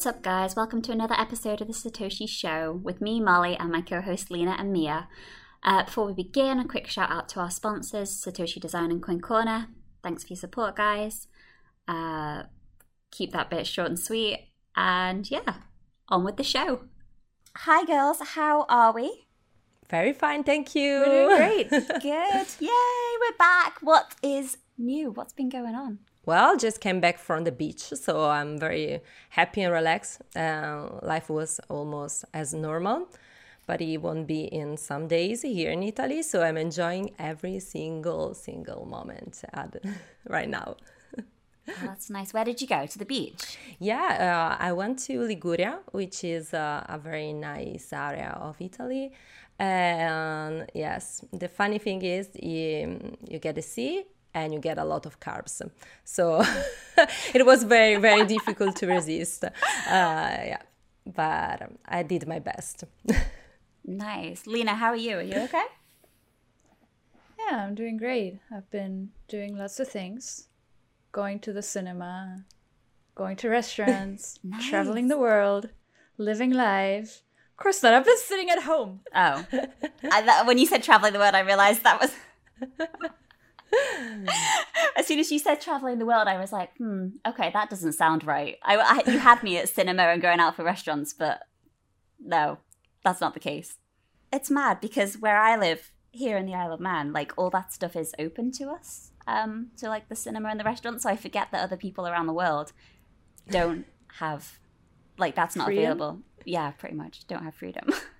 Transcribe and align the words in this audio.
What's 0.00 0.16
up, 0.16 0.22
guys? 0.22 0.56
Welcome 0.56 0.80
to 0.80 0.92
another 0.92 1.14
episode 1.18 1.60
of 1.60 1.66
the 1.66 1.74
Satoshi 1.74 2.26
Show 2.26 2.80
with 2.82 3.02
me, 3.02 3.20
Molly, 3.20 3.54
and 3.54 3.70
my 3.70 3.82
co 3.82 4.00
host 4.00 4.30
Lena 4.30 4.56
and 4.58 4.72
Mia. 4.72 5.08
Uh, 5.62 5.84
before 5.84 6.06
we 6.06 6.14
begin, 6.14 6.58
a 6.58 6.66
quick 6.66 6.86
shout 6.86 7.10
out 7.10 7.28
to 7.28 7.40
our 7.40 7.50
sponsors, 7.50 8.10
Satoshi 8.10 8.58
Design 8.58 8.90
and 8.90 9.02
CoinCorner. 9.02 9.66
Thanks 10.02 10.22
for 10.22 10.28
your 10.28 10.38
support, 10.38 10.74
guys. 10.74 11.28
Uh, 11.86 12.44
keep 13.10 13.32
that 13.32 13.50
bit 13.50 13.66
short 13.66 13.88
and 13.88 13.98
sweet. 13.98 14.48
And 14.74 15.30
yeah, 15.30 15.56
on 16.08 16.24
with 16.24 16.38
the 16.38 16.44
show. 16.44 16.86
Hi, 17.56 17.84
girls. 17.84 18.22
How 18.22 18.64
are 18.70 18.94
we? 18.94 19.26
Very 19.90 20.14
fine, 20.14 20.44
thank 20.44 20.74
you. 20.74 21.02
We're 21.06 21.26
doing 21.26 21.36
great. 21.36 21.68
Good. 22.00 22.46
Yay, 22.58 23.18
we're 23.20 23.36
back. 23.38 23.76
What 23.82 24.14
is 24.22 24.56
new? 24.78 25.10
What's 25.10 25.34
been 25.34 25.50
going 25.50 25.74
on? 25.74 25.98
Well, 26.26 26.56
just 26.56 26.80
came 26.80 27.00
back 27.00 27.18
from 27.18 27.44
the 27.44 27.52
beach, 27.52 27.82
so 27.94 28.28
I'm 28.28 28.58
very 28.58 29.00
happy 29.30 29.62
and 29.62 29.72
relaxed. 29.72 30.20
Uh, 30.36 30.98
life 31.02 31.30
was 31.30 31.60
almost 31.70 32.26
as 32.34 32.52
normal, 32.52 33.08
but 33.66 33.80
it 33.80 33.96
won't 33.98 34.26
be 34.26 34.42
in 34.44 34.76
some 34.76 35.08
days 35.08 35.42
here 35.42 35.70
in 35.70 35.82
Italy. 35.82 36.22
So 36.22 36.42
I'm 36.42 36.58
enjoying 36.58 37.12
every 37.18 37.58
single 37.58 38.34
single 38.34 38.84
moment 38.84 39.42
at, 39.54 39.76
right 40.28 40.48
now. 40.48 40.76
Oh, 41.18 41.72
that's 41.86 42.10
nice. 42.10 42.34
Where 42.34 42.44
did 42.44 42.60
you 42.60 42.66
go? 42.66 42.84
To 42.84 42.98
the 42.98 43.06
beach? 43.06 43.56
Yeah, 43.78 44.56
uh, 44.60 44.62
I 44.62 44.72
went 44.72 44.98
to 45.06 45.20
Liguria, 45.20 45.78
which 45.92 46.24
is 46.24 46.52
uh, 46.52 46.84
a 46.86 46.98
very 46.98 47.32
nice 47.32 47.92
area 47.92 48.36
of 48.40 48.56
Italy. 48.60 49.12
And 49.58 50.66
yes, 50.74 51.24
the 51.32 51.48
funny 51.48 51.78
thing 51.78 52.02
is, 52.02 52.28
you, 52.34 53.16
you 53.28 53.38
get 53.38 53.54
the 53.54 53.62
sea 53.62 54.04
and 54.34 54.52
you 54.52 54.60
get 54.60 54.78
a 54.78 54.84
lot 54.84 55.06
of 55.06 55.20
carbs. 55.20 55.60
So 56.04 56.44
it 57.34 57.44
was 57.44 57.64
very, 57.64 57.96
very 57.96 58.24
difficult 58.26 58.76
to 58.76 58.86
resist. 58.86 59.44
Uh, 59.44 59.50
yeah, 59.86 60.62
but 61.06 61.70
I 61.86 62.02
did 62.02 62.26
my 62.26 62.38
best. 62.38 62.84
nice. 63.84 64.46
Lena, 64.46 64.74
how 64.74 64.90
are 64.90 64.96
you? 64.96 65.18
Are 65.18 65.22
you 65.22 65.36
okay? 65.36 65.64
Yeah, 67.38 67.64
I'm 67.64 67.74
doing 67.74 67.96
great. 67.96 68.38
I've 68.54 68.70
been 68.70 69.10
doing 69.28 69.56
lots 69.56 69.80
of 69.80 69.88
things 69.88 70.48
going 71.12 71.40
to 71.40 71.52
the 71.52 71.62
cinema, 71.62 72.44
going 73.14 73.36
to 73.36 73.48
restaurants, 73.48 74.38
nice. 74.44 74.68
traveling 74.68 75.08
the 75.08 75.18
world, 75.18 75.70
living 76.18 76.52
life. 76.52 77.22
Of 77.52 77.62
course 77.62 77.82
not. 77.82 77.92
I've 77.92 78.04
been 78.04 78.16
sitting 78.18 78.50
at 78.50 78.62
home. 78.62 79.00
Oh. 79.14 79.44
I, 80.12 80.22
that, 80.22 80.46
when 80.46 80.58
you 80.58 80.66
said 80.66 80.82
traveling 80.82 81.12
the 81.12 81.18
world, 81.18 81.34
I 81.34 81.40
realized 81.40 81.82
that 81.82 82.00
was. 82.00 82.12
as 84.96 85.06
soon 85.06 85.18
as 85.18 85.30
you 85.30 85.38
said 85.38 85.60
traveling 85.60 85.98
the 85.98 86.06
world, 86.06 86.28
I 86.28 86.38
was 86.38 86.52
like, 86.52 86.76
hmm, 86.76 87.08
okay, 87.26 87.50
that 87.52 87.70
doesn't 87.70 87.92
sound 87.92 88.24
right. 88.24 88.58
I, 88.62 88.76
I, 88.76 89.10
you 89.10 89.18
had 89.18 89.42
me 89.42 89.56
at 89.58 89.68
cinema 89.68 90.04
and 90.04 90.22
going 90.22 90.40
out 90.40 90.56
for 90.56 90.64
restaurants, 90.64 91.12
but 91.12 91.40
no, 92.18 92.58
that's 93.04 93.20
not 93.20 93.34
the 93.34 93.40
case. 93.40 93.76
It's 94.32 94.50
mad 94.50 94.80
because 94.80 95.18
where 95.18 95.38
I 95.38 95.56
live 95.56 95.92
here 96.12 96.36
in 96.36 96.46
the 96.46 96.54
Isle 96.54 96.72
of 96.72 96.80
Man, 96.80 97.12
like 97.12 97.32
all 97.36 97.50
that 97.50 97.72
stuff 97.72 97.96
is 97.96 98.14
open 98.18 98.52
to 98.52 98.70
us, 98.70 99.10
um, 99.26 99.68
to 99.78 99.88
like 99.88 100.08
the 100.08 100.16
cinema 100.16 100.48
and 100.48 100.60
the 100.60 100.64
restaurants. 100.64 101.04
So 101.04 101.10
I 101.10 101.16
forget 101.16 101.48
that 101.52 101.62
other 101.62 101.76
people 101.76 102.06
around 102.06 102.26
the 102.26 102.32
world 102.32 102.72
don't 103.48 103.86
have, 104.18 104.58
like, 105.18 105.34
that's 105.34 105.56
not 105.56 105.66
freedom? 105.66 105.84
available. 105.84 106.20
Yeah, 106.44 106.70
pretty 106.72 106.94
much. 106.94 107.26
Don't 107.26 107.44
have 107.44 107.54
freedom. 107.54 107.88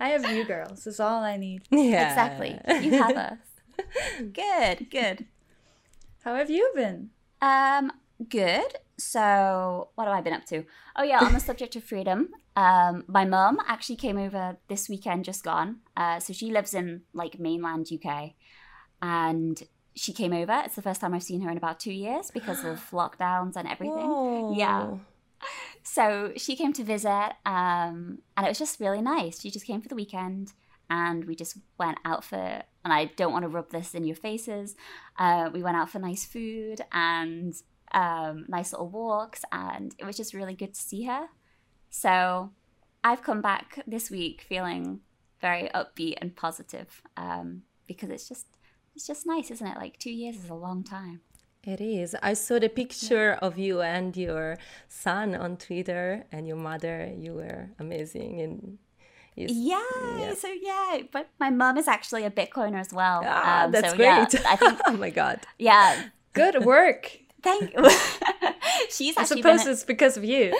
I 0.00 0.08
have 0.08 0.30
you 0.30 0.44
girls. 0.44 0.86
Is 0.86 1.00
all 1.00 1.22
I 1.22 1.36
need. 1.36 1.62
Yeah. 1.70 2.08
Exactly. 2.08 2.58
You 2.82 3.02
have 3.02 3.16
us. 3.16 3.38
good, 4.32 4.90
good. 4.90 5.26
How 6.24 6.34
have 6.34 6.50
you 6.50 6.70
been? 6.74 7.10
Um, 7.40 7.92
good. 8.28 8.76
So, 8.98 9.88
what 9.94 10.06
have 10.06 10.16
I 10.16 10.20
been 10.20 10.34
up 10.34 10.44
to? 10.46 10.64
Oh 10.96 11.02
yeah, 11.02 11.18
on 11.24 11.32
the 11.32 11.40
subject 11.40 11.74
of 11.74 11.82
freedom, 11.82 12.28
um, 12.54 13.04
my 13.08 13.24
mum 13.24 13.58
actually 13.66 13.96
came 13.96 14.18
over 14.18 14.58
this 14.68 14.88
weekend, 14.88 15.24
just 15.24 15.42
gone. 15.42 15.78
Uh, 15.96 16.20
so 16.20 16.32
she 16.32 16.52
lives 16.52 16.74
in 16.74 17.02
like 17.12 17.40
mainland 17.40 17.88
UK, 17.92 18.34
and 19.00 19.62
she 19.94 20.12
came 20.12 20.32
over. 20.32 20.62
It's 20.64 20.76
the 20.76 20.82
first 20.82 21.00
time 21.00 21.14
I've 21.14 21.22
seen 21.22 21.40
her 21.40 21.50
in 21.50 21.56
about 21.56 21.80
two 21.80 21.92
years 21.92 22.30
because 22.30 22.64
of 22.64 22.78
lockdowns 22.92 23.56
and 23.56 23.66
everything. 23.66 24.08
Whoa. 24.08 24.54
Yeah 24.56 24.96
so 25.82 26.32
she 26.36 26.56
came 26.56 26.72
to 26.74 26.84
visit, 26.84 27.32
um, 27.44 28.18
and 28.36 28.46
it 28.46 28.48
was 28.48 28.58
just 28.58 28.80
really 28.80 29.02
nice. 29.02 29.40
She 29.40 29.50
just 29.50 29.66
came 29.66 29.80
for 29.80 29.88
the 29.88 29.94
weekend, 29.94 30.52
and 30.88 31.24
we 31.24 31.34
just 31.34 31.58
went 31.78 31.98
out 32.04 32.24
for. 32.24 32.62
And 32.84 32.92
I 32.92 33.06
don't 33.16 33.32
want 33.32 33.44
to 33.44 33.48
rub 33.48 33.70
this 33.70 33.94
in 33.94 34.04
your 34.04 34.16
faces. 34.16 34.74
Uh, 35.18 35.50
we 35.52 35.62
went 35.62 35.76
out 35.76 35.88
for 35.88 36.00
nice 36.00 36.24
food 36.24 36.80
and 36.90 37.54
um, 37.92 38.46
nice 38.48 38.72
little 38.72 38.88
walks, 38.88 39.44
and 39.52 39.94
it 39.98 40.04
was 40.04 40.16
just 40.16 40.34
really 40.34 40.54
good 40.54 40.74
to 40.74 40.80
see 40.80 41.04
her. 41.04 41.28
So 41.90 42.50
I've 43.04 43.22
come 43.22 43.40
back 43.40 43.82
this 43.86 44.10
week 44.10 44.44
feeling 44.48 45.00
very 45.40 45.68
upbeat 45.74 46.14
and 46.20 46.34
positive 46.34 47.02
um, 47.16 47.62
because 47.86 48.10
it's 48.10 48.28
just 48.28 48.46
it's 48.94 49.06
just 49.06 49.26
nice, 49.26 49.50
isn't 49.50 49.66
it? 49.66 49.76
Like 49.76 49.98
two 49.98 50.10
years 50.12 50.36
is 50.36 50.50
a 50.50 50.54
long 50.54 50.84
time. 50.84 51.20
It 51.64 51.80
is. 51.80 52.16
I 52.22 52.34
saw 52.34 52.58
the 52.58 52.68
picture 52.68 53.34
of 53.40 53.56
you 53.56 53.82
and 53.82 54.16
your 54.16 54.58
son 54.88 55.34
on 55.36 55.56
Twitter 55.56 56.24
and 56.32 56.46
your 56.46 56.56
mother. 56.56 57.12
You 57.16 57.34
were 57.34 57.70
amazing 57.78 58.40
and 58.40 58.78
yeah, 59.34 59.80
yeah, 60.18 60.34
so 60.34 60.48
yeah, 60.48 60.98
but 61.10 61.30
my 61.40 61.48
mom 61.48 61.78
is 61.78 61.88
actually 61.88 62.24
a 62.24 62.30
Bitcoiner 62.30 62.78
as 62.78 62.92
well. 62.92 63.22
Ah, 63.24 63.64
um, 63.64 63.72
that's 63.72 63.90
so, 63.90 63.96
great. 63.96 64.06
Yeah, 64.06 64.26
I 64.46 64.56
think, 64.56 64.78
oh 64.86 64.96
my 64.96 65.08
god. 65.08 65.40
Yeah. 65.58 66.08
Good 66.34 66.64
work. 66.64 67.18
Thank 67.42 67.72
you. 67.72 67.82
She's 68.90 69.16
I 69.16 69.24
suppose 69.24 69.66
it's 69.66 69.84
because 69.84 70.16
of 70.16 70.24
you. 70.24 70.54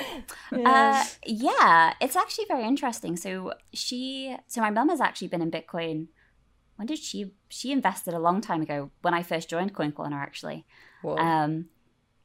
Uh, 0.52 1.04
yeah, 1.26 1.94
it's 2.00 2.16
actually 2.16 2.46
very 2.46 2.64
interesting. 2.64 3.16
So 3.16 3.52
she, 3.72 4.36
so 4.48 4.60
my 4.60 4.70
mom 4.70 4.88
has 4.88 5.00
actually 5.00 5.28
been 5.28 5.42
in 5.42 5.50
Bitcoin. 5.50 6.06
When 6.76 6.86
did 6.86 6.98
she? 6.98 7.32
She 7.48 7.72
invested 7.72 8.14
a 8.14 8.18
long 8.18 8.40
time 8.40 8.62
ago 8.62 8.90
when 9.02 9.12
I 9.12 9.22
first 9.22 9.50
joined 9.50 9.74
CoinCorner, 9.74 10.22
actually. 11.10 11.20
Um, 11.20 11.66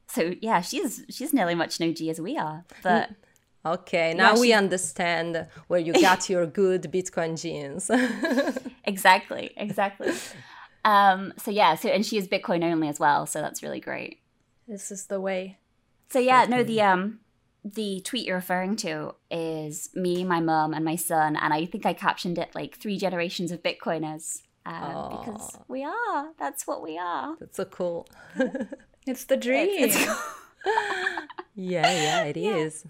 so 0.08 0.34
yeah, 0.40 0.60
she's 0.60 1.04
she's 1.10 1.32
nearly 1.32 1.54
much 1.54 1.80
no 1.80 1.92
G 1.92 2.10
as 2.10 2.20
we 2.20 2.36
are, 2.36 2.64
but. 2.82 3.10
Okay, 3.66 4.14
now 4.14 4.34
yeah, 4.34 4.40
we 4.40 4.52
understand 4.52 5.46
where 5.66 5.80
you 5.80 5.92
got 6.00 6.30
your 6.30 6.46
good 6.46 6.84
Bitcoin 6.84 7.38
genes. 7.38 7.90
exactly, 8.84 9.50
exactly. 9.56 10.12
Um, 10.84 11.34
so 11.36 11.50
yeah, 11.50 11.74
so 11.74 11.88
and 11.88 12.06
she 12.06 12.16
is 12.16 12.28
Bitcoin 12.28 12.62
only 12.64 12.88
as 12.88 13.00
well, 13.00 13.26
so 13.26 13.42
that's 13.42 13.62
really 13.62 13.80
great. 13.80 14.20
This 14.66 14.90
is 14.90 15.06
the 15.06 15.20
way. 15.20 15.58
So 16.08 16.18
yeah, 16.18 16.46
no, 16.48 16.62
the 16.62 16.80
um 16.80 17.18
the 17.64 18.00
tweet 18.04 18.26
you're 18.26 18.36
referring 18.36 18.76
to 18.76 19.14
is 19.30 19.90
me, 19.94 20.24
my 20.24 20.40
mom, 20.40 20.72
and 20.72 20.84
my 20.84 20.96
son, 20.96 21.36
and 21.36 21.52
I 21.52 21.66
think 21.66 21.84
I 21.84 21.92
captioned 21.92 22.38
it 22.38 22.54
like 22.54 22.76
three 22.76 22.96
generations 22.96 23.50
of 23.50 23.62
Bitcoiners 23.62 24.42
uh, 24.68 25.08
because 25.08 25.58
we 25.66 25.84
are. 25.84 26.32
That's 26.38 26.66
what 26.66 26.82
we 26.82 26.98
are. 26.98 27.36
That's 27.40 27.56
so 27.56 27.64
cool. 27.64 28.06
it's 29.06 29.24
the 29.26 29.36
dream. 29.36 29.68
It's, 29.70 29.96
it's 29.96 30.06
yeah, 31.54 31.90
yeah, 31.90 32.24
it 32.24 32.36
yeah. 32.36 32.56
is. 32.56 32.84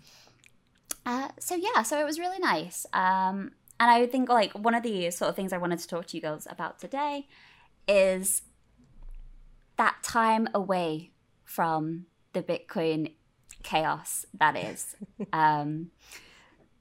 Uh, 1.06 1.28
so 1.38 1.54
yeah, 1.54 1.82
so 1.82 1.98
it 2.00 2.04
was 2.04 2.18
really 2.18 2.38
nice. 2.40 2.84
Um, 2.92 3.52
and 3.80 3.90
I 3.90 4.06
think 4.06 4.28
like 4.28 4.52
one 4.52 4.74
of 4.74 4.82
the 4.82 5.10
sort 5.10 5.28
of 5.30 5.36
things 5.36 5.52
I 5.52 5.58
wanted 5.58 5.78
to 5.78 5.88
talk 5.88 6.06
to 6.06 6.16
you 6.16 6.20
girls 6.20 6.46
about 6.50 6.80
today 6.80 7.28
is 7.86 8.42
that 9.76 10.02
time 10.02 10.48
away 10.52 11.12
from 11.44 12.06
the 12.32 12.42
Bitcoin 12.42 13.12
chaos 13.62 14.26
that 14.34 14.56
is. 14.56 14.96
um, 15.32 15.92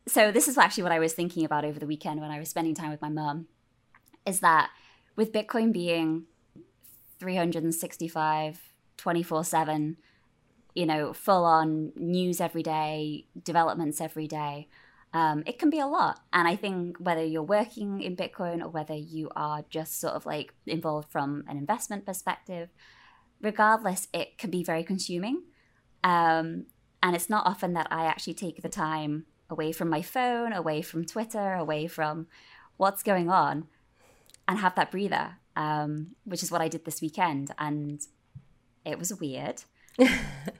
so 0.08 0.31
this 0.31 0.47
is 0.47 0.58
actually 0.58 0.84
what 0.84 0.91
I 0.91 1.00
was 1.00 1.14
thinking 1.14 1.46
about 1.46 1.66
over 1.66 1.79
the 1.79 1.85
weekend 1.85 2.19
when 2.19 2.31
I 2.31 2.40
was 2.40 2.50
spending 2.50 2.74
time 2.74 2.90
with 2.90 3.02
my 3.02 3.09
mum. 3.09 3.47
Is 4.26 4.40
that 4.40 4.72
with 5.17 5.34
Bitcoin 5.34 5.73
being 5.73 6.23
365, 7.19 8.61
24 8.96 9.43
7, 9.43 9.97
you 10.75 10.85
know, 10.85 11.11
full 11.11 11.43
on 11.43 11.91
news 11.97 12.40
every 12.40 12.64
day, 12.64 13.25
developments 13.43 13.99
every 13.99 14.28
day, 14.28 14.69
um, 15.14 15.43
it 15.47 15.58
can 15.58 15.69
be 15.69 15.79
a 15.79 15.87
lot. 15.87 16.19
And 16.31 16.47
I 16.47 16.55
think 16.55 16.97
whether 16.99 17.23
you're 17.23 17.41
working 17.41 18.02
in 18.02 18.16
Bitcoin 18.16 18.61
or 18.61 18.69
whether 18.69 18.93
you 18.93 19.29
are 19.35 19.66
just 19.69 19.99
sort 19.99 20.14
of 20.14 20.25
like 20.25 20.53
involved 20.67 21.11
from 21.11 21.43
an 21.47 21.58
investment 21.58 22.05
perspective, 22.05 22.70
regardless, 23.41 24.08
it 24.13 24.37
can 24.37 24.52
be 24.52 24.63
very 24.63 24.84
consuming. 24.84 25.43
Um, 26.03 26.67
and 27.02 27.16
it's 27.16 27.29
not 27.29 27.47
often 27.47 27.73
that 27.73 27.87
I 27.90 28.05
actually 28.05 28.35
take 28.35 28.61
the 28.61 28.70
time 28.70 29.25
away 29.49 29.72
from 29.72 29.90
my 29.90 30.03
phone, 30.03 30.53
away 30.53 30.84
from 30.84 31.05
Twitter, 31.05 31.53
away 31.53 31.87
from 31.87 32.28
what's 32.75 33.02
going 33.02 33.29
on 33.29 33.67
and 34.47 34.59
have 34.59 34.76
that 34.76 34.91
breather, 34.91 35.35
um, 35.55 36.16
which 36.23 36.44
is 36.44 36.52
what 36.52 36.61
I 36.61 36.67
did 36.67 36.85
this 36.85 37.02
weekend. 37.02 37.52
And 37.58 38.02
it 38.85 38.97
was 38.97 39.14
weird, 39.20 39.64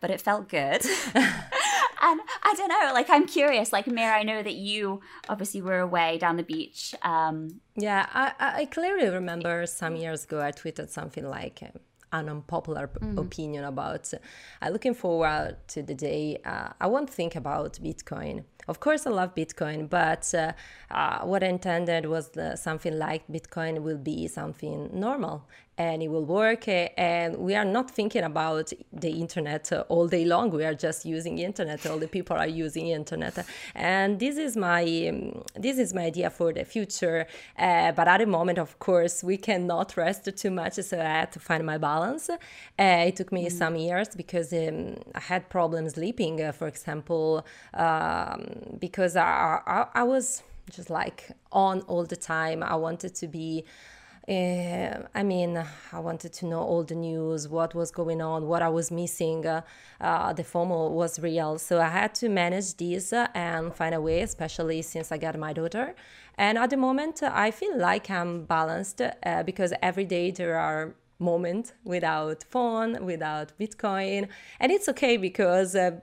but 0.02 0.10
it 0.10 0.22
felt 0.22 0.50
good. 0.50 0.86
and 1.16 2.22
I 2.44 2.54
don't 2.56 2.70
know, 2.70 2.92
like 2.94 3.10
I'm 3.10 3.26
curious. 3.26 3.72
Like 3.72 3.88
Mira, 3.88 4.18
I 4.18 4.24
know 4.24 4.44
that 4.44 4.56
you 4.56 5.02
obviously 5.30 5.62
were 5.62 5.80
away 5.80 6.18
down 6.18 6.38
the 6.38 6.44
beach. 6.44 6.94
Um, 7.02 7.62
yeah, 7.76 8.08
I, 8.14 8.34
I 8.40 8.66
clearly 8.66 9.10
remember 9.10 9.66
some 9.66 9.96
years 9.96 10.26
ago 10.26 10.42
I 10.42 10.52
tweeted 10.52 10.90
something 10.90 11.28
like, 11.28 11.62
an 12.12 12.30
unpopular 12.30 12.88
mm-hmm. 12.88 13.18
opinion 13.18 13.64
about. 13.66 14.12
I'm 14.62 14.74
looking 14.74 14.94
forward 14.94 15.58
to 15.70 15.84
the 15.84 15.94
day 15.94 16.40
uh, 16.46 16.70
I 16.80 16.88
won't 16.88 17.10
think 17.10 17.36
about 17.36 17.74
Bitcoin. 17.74 18.44
Of 18.68 18.80
course, 18.80 19.08
I 19.08 19.12
love 19.12 19.34
Bitcoin, 19.34 19.90
but 19.90 20.34
uh, 20.34 20.52
uh, 20.92 21.26
what 21.26 21.44
I 21.44 21.48
intended 21.48 22.06
was 22.06 22.32
something 22.56 22.98
like 22.98 23.26
Bitcoin 23.28 23.82
will 23.82 23.98
be 23.98 24.28
something 24.28 24.90
normal 24.94 25.48
and 25.78 26.02
it 26.02 26.08
will 26.08 26.26
work. 26.26 26.68
And 26.68 27.38
we 27.38 27.56
are 27.56 27.66
not 27.66 27.92
thinking 27.92 28.24
about 28.24 28.74
the 28.92 29.10
internet 29.10 29.72
all 29.90 30.08
day 30.08 30.26
long. 30.26 30.50
We 30.52 30.66
are 30.66 30.74
just 30.74 31.06
using 31.06 31.38
internet. 31.38 31.86
All 31.86 32.00
the 32.00 32.08
people 32.08 32.38
are 32.38 32.48
using 32.48 32.88
internet, 32.88 33.46
and 33.76 34.20
this 34.20 34.38
is 34.38 34.58
my 34.58 34.84
um, 35.10 35.44
this 35.56 35.78
is 35.78 35.94
my 35.94 36.06
idea 36.06 36.30
for 36.30 36.54
the 36.54 36.66
future. 36.66 37.28
Uh, 37.58 37.92
but 37.92 38.08
at 38.08 38.20
the 38.20 38.26
moment, 38.26 38.58
of 38.58 38.80
course, 38.80 39.24
we 39.24 39.38
cannot 39.38 39.96
rest 39.98 40.30
too 40.38 40.52
much, 40.52 40.74
so 40.74 41.00
I 41.00 41.04
had 41.04 41.32
to 41.34 41.40
find 41.40 41.66
my 41.66 41.78
balance. 41.78 42.30
Uh, 42.30 42.38
it 42.78 43.16
took 43.16 43.32
me 43.32 43.46
mm-hmm. 43.46 43.58
some 43.58 43.76
years 43.76 44.10
because 44.16 44.52
um, 44.54 44.96
I 45.16 45.20
had 45.20 45.50
problems 45.50 45.94
sleeping, 45.94 46.42
uh, 46.42 46.52
for 46.52 46.68
example, 46.68 47.46
um, 47.74 48.78
because 48.80 49.16
I, 49.16 49.60
I, 49.66 49.88
I 49.96 50.04
was 50.04 50.44
just 50.70 50.90
like 50.90 51.32
on 51.52 51.82
all 51.82 52.06
the 52.06 52.16
time. 52.16 52.64
I 52.64 52.76
wanted 52.76 53.16
to 53.16 53.28
be 53.28 53.66
uh, 54.30 55.08
I 55.16 55.24
mean, 55.24 55.64
I 55.94 56.00
wanted 56.00 56.34
to 56.34 56.46
know 56.46 56.60
all 56.60 56.84
the 56.84 56.96
news, 56.96 57.48
what 57.48 57.74
was 57.74 57.92
going 57.92 58.22
on, 58.22 58.48
what 58.48 58.62
I 58.62 58.68
was 58.68 58.92
missing. 58.92 59.46
Uh, 59.46 59.62
uh, 60.02 60.34
the 60.34 60.44
FOMO 60.44 60.92
was 60.92 61.18
real. 61.20 61.58
So 61.58 61.80
I 61.80 61.88
had 61.88 62.14
to 62.16 62.28
manage 62.28 62.76
this 62.76 63.14
and 63.14 63.74
find 63.74 63.96
a 63.96 64.02
way, 64.02 64.22
especially 64.22 64.82
since 64.82 65.14
I 65.14 65.18
got 65.18 65.40
my 65.40 65.54
daughter. 65.54 65.96
And 66.38 66.58
at 66.58 66.72
the 66.72 66.78
moment, 66.78 67.24
I 67.24 67.52
feel 67.52 67.78
like 67.78 68.10
I'm 68.10 68.44
balanced 68.44 69.02
uh, 69.02 69.44
because 69.44 69.74
every 69.82 70.06
day 70.06 70.32
there 70.32 70.58
are 70.58 70.96
moments 71.20 71.74
without 71.86 72.44
phone, 72.44 73.06
without 73.06 73.54
Bitcoin. 73.58 74.28
And 74.60 74.72
it's 74.74 74.90
okay 74.90 75.16
because 75.16 75.74
uh, 75.74 76.00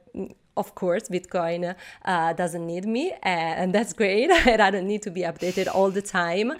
of 0.56 0.74
course, 0.74 1.08
Bitcoin 1.08 1.74
uh, 2.04 2.32
doesn't 2.32 2.66
need 2.66 2.86
me, 2.86 3.12
and 3.22 3.74
that's 3.74 3.92
great. 3.92 4.30
and 4.30 4.62
I 4.66 4.70
don't 4.70 4.86
need 4.86 5.02
to 5.02 5.10
be 5.10 5.22
updated 5.22 5.66
all 5.74 5.90
the 5.90 6.02
time. 6.02 6.52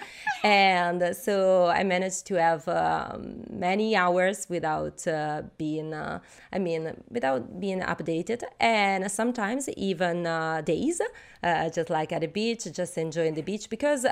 And 0.43 1.17
so 1.17 1.67
I 1.67 1.85
managed 1.85 2.27
to 2.27 2.35
have 2.35 2.67
um, 2.69 3.45
many 3.51 3.95
hours 3.95 4.47
without 4.49 5.07
uh, 5.07 5.43
being, 5.59 5.95
uh, 5.95 6.21
I 6.53 6.59
mean, 6.59 7.03
without 7.11 7.61
being 7.61 7.81
updated, 7.81 8.43
and 8.61 9.11
sometimes 9.11 9.69
even 9.71 10.27
uh, 10.27 10.61
days, 10.63 11.01
uh, 11.43 11.71
just 11.71 11.91
like 11.91 12.13
at 12.13 12.23
the 12.23 12.27
beach, 12.27 12.67
just 12.73 12.99
enjoying 12.99 13.35
the 13.35 13.43
beach 13.43 13.71
because 13.71 14.07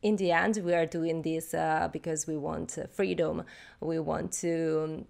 in 0.00 0.16
the 0.16 0.30
end 0.30 0.60
we 0.64 0.74
are 0.74 0.86
doing 0.86 1.22
this 1.22 1.52
uh, 1.54 1.88
because 1.92 2.26
we 2.28 2.36
want 2.36 2.78
freedom 2.92 3.42
we 3.80 3.98
want 3.98 4.30
to 4.30 5.04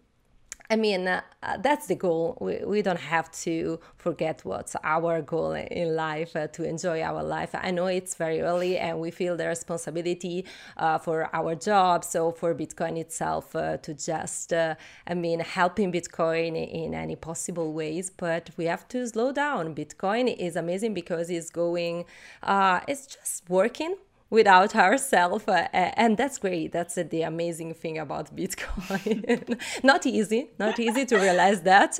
I 0.71 0.77
mean, 0.77 1.09
uh, 1.09 1.23
that's 1.61 1.87
the 1.87 1.95
goal. 1.95 2.37
We, 2.43 2.59
we 2.63 2.83
don't 2.83 3.01
have 3.01 3.31
to 3.45 3.81
forget 3.97 4.45
what's 4.45 4.77
our 4.85 5.23
goal 5.23 5.53
in 5.53 5.97
life 5.97 6.37
uh, 6.37 6.49
to 6.49 6.63
enjoy 6.63 7.01
our 7.01 7.25
life. 7.25 7.55
I 7.55 7.71
know 7.71 7.87
it's 7.87 8.15
very 8.17 8.43
early 8.43 8.77
and 8.77 9.01
we 9.01 9.11
feel 9.11 9.35
the 9.35 9.47
responsibility 9.47 10.45
uh, 10.77 10.99
for 10.99 11.35
our 11.35 11.55
job. 11.55 12.05
So, 12.05 12.33
for 12.33 12.55
Bitcoin 12.55 12.99
itself, 12.99 13.57
uh, 13.57 13.79
to 13.79 13.95
just, 13.95 14.53
uh, 14.53 14.75
I 15.07 15.15
mean, 15.15 15.41
helping 15.41 15.91
Bitcoin 15.91 16.55
in 16.71 16.93
any 16.93 17.17
possible 17.17 17.73
ways. 17.73 18.11
But 18.11 18.51
we 18.59 18.67
have 18.67 18.87
to 18.89 19.07
slow 19.09 19.33
down. 19.33 19.75
Bitcoin 19.75 20.37
is 20.37 20.55
amazing 20.55 20.93
because 20.93 21.31
it's 21.31 21.49
going, 21.49 22.05
uh, 22.43 22.81
it's 22.87 23.07
just 23.07 23.49
working 23.49 23.97
without 24.31 24.77
ourselves 24.77 25.45
uh, 25.49 25.69
and 25.73 26.17
that's 26.17 26.39
great. 26.39 26.73
That's 26.73 26.99
uh, 26.99 27.05
the 27.09 27.23
amazing 27.23 27.75
thing 27.75 27.99
about 27.99 28.35
bitcoin. 28.37 29.59
Not 29.83 30.07
easy 30.07 30.51
not 30.59 30.79
easy 30.79 31.05
to 31.07 31.17
realize 31.17 31.63
that 31.63 31.99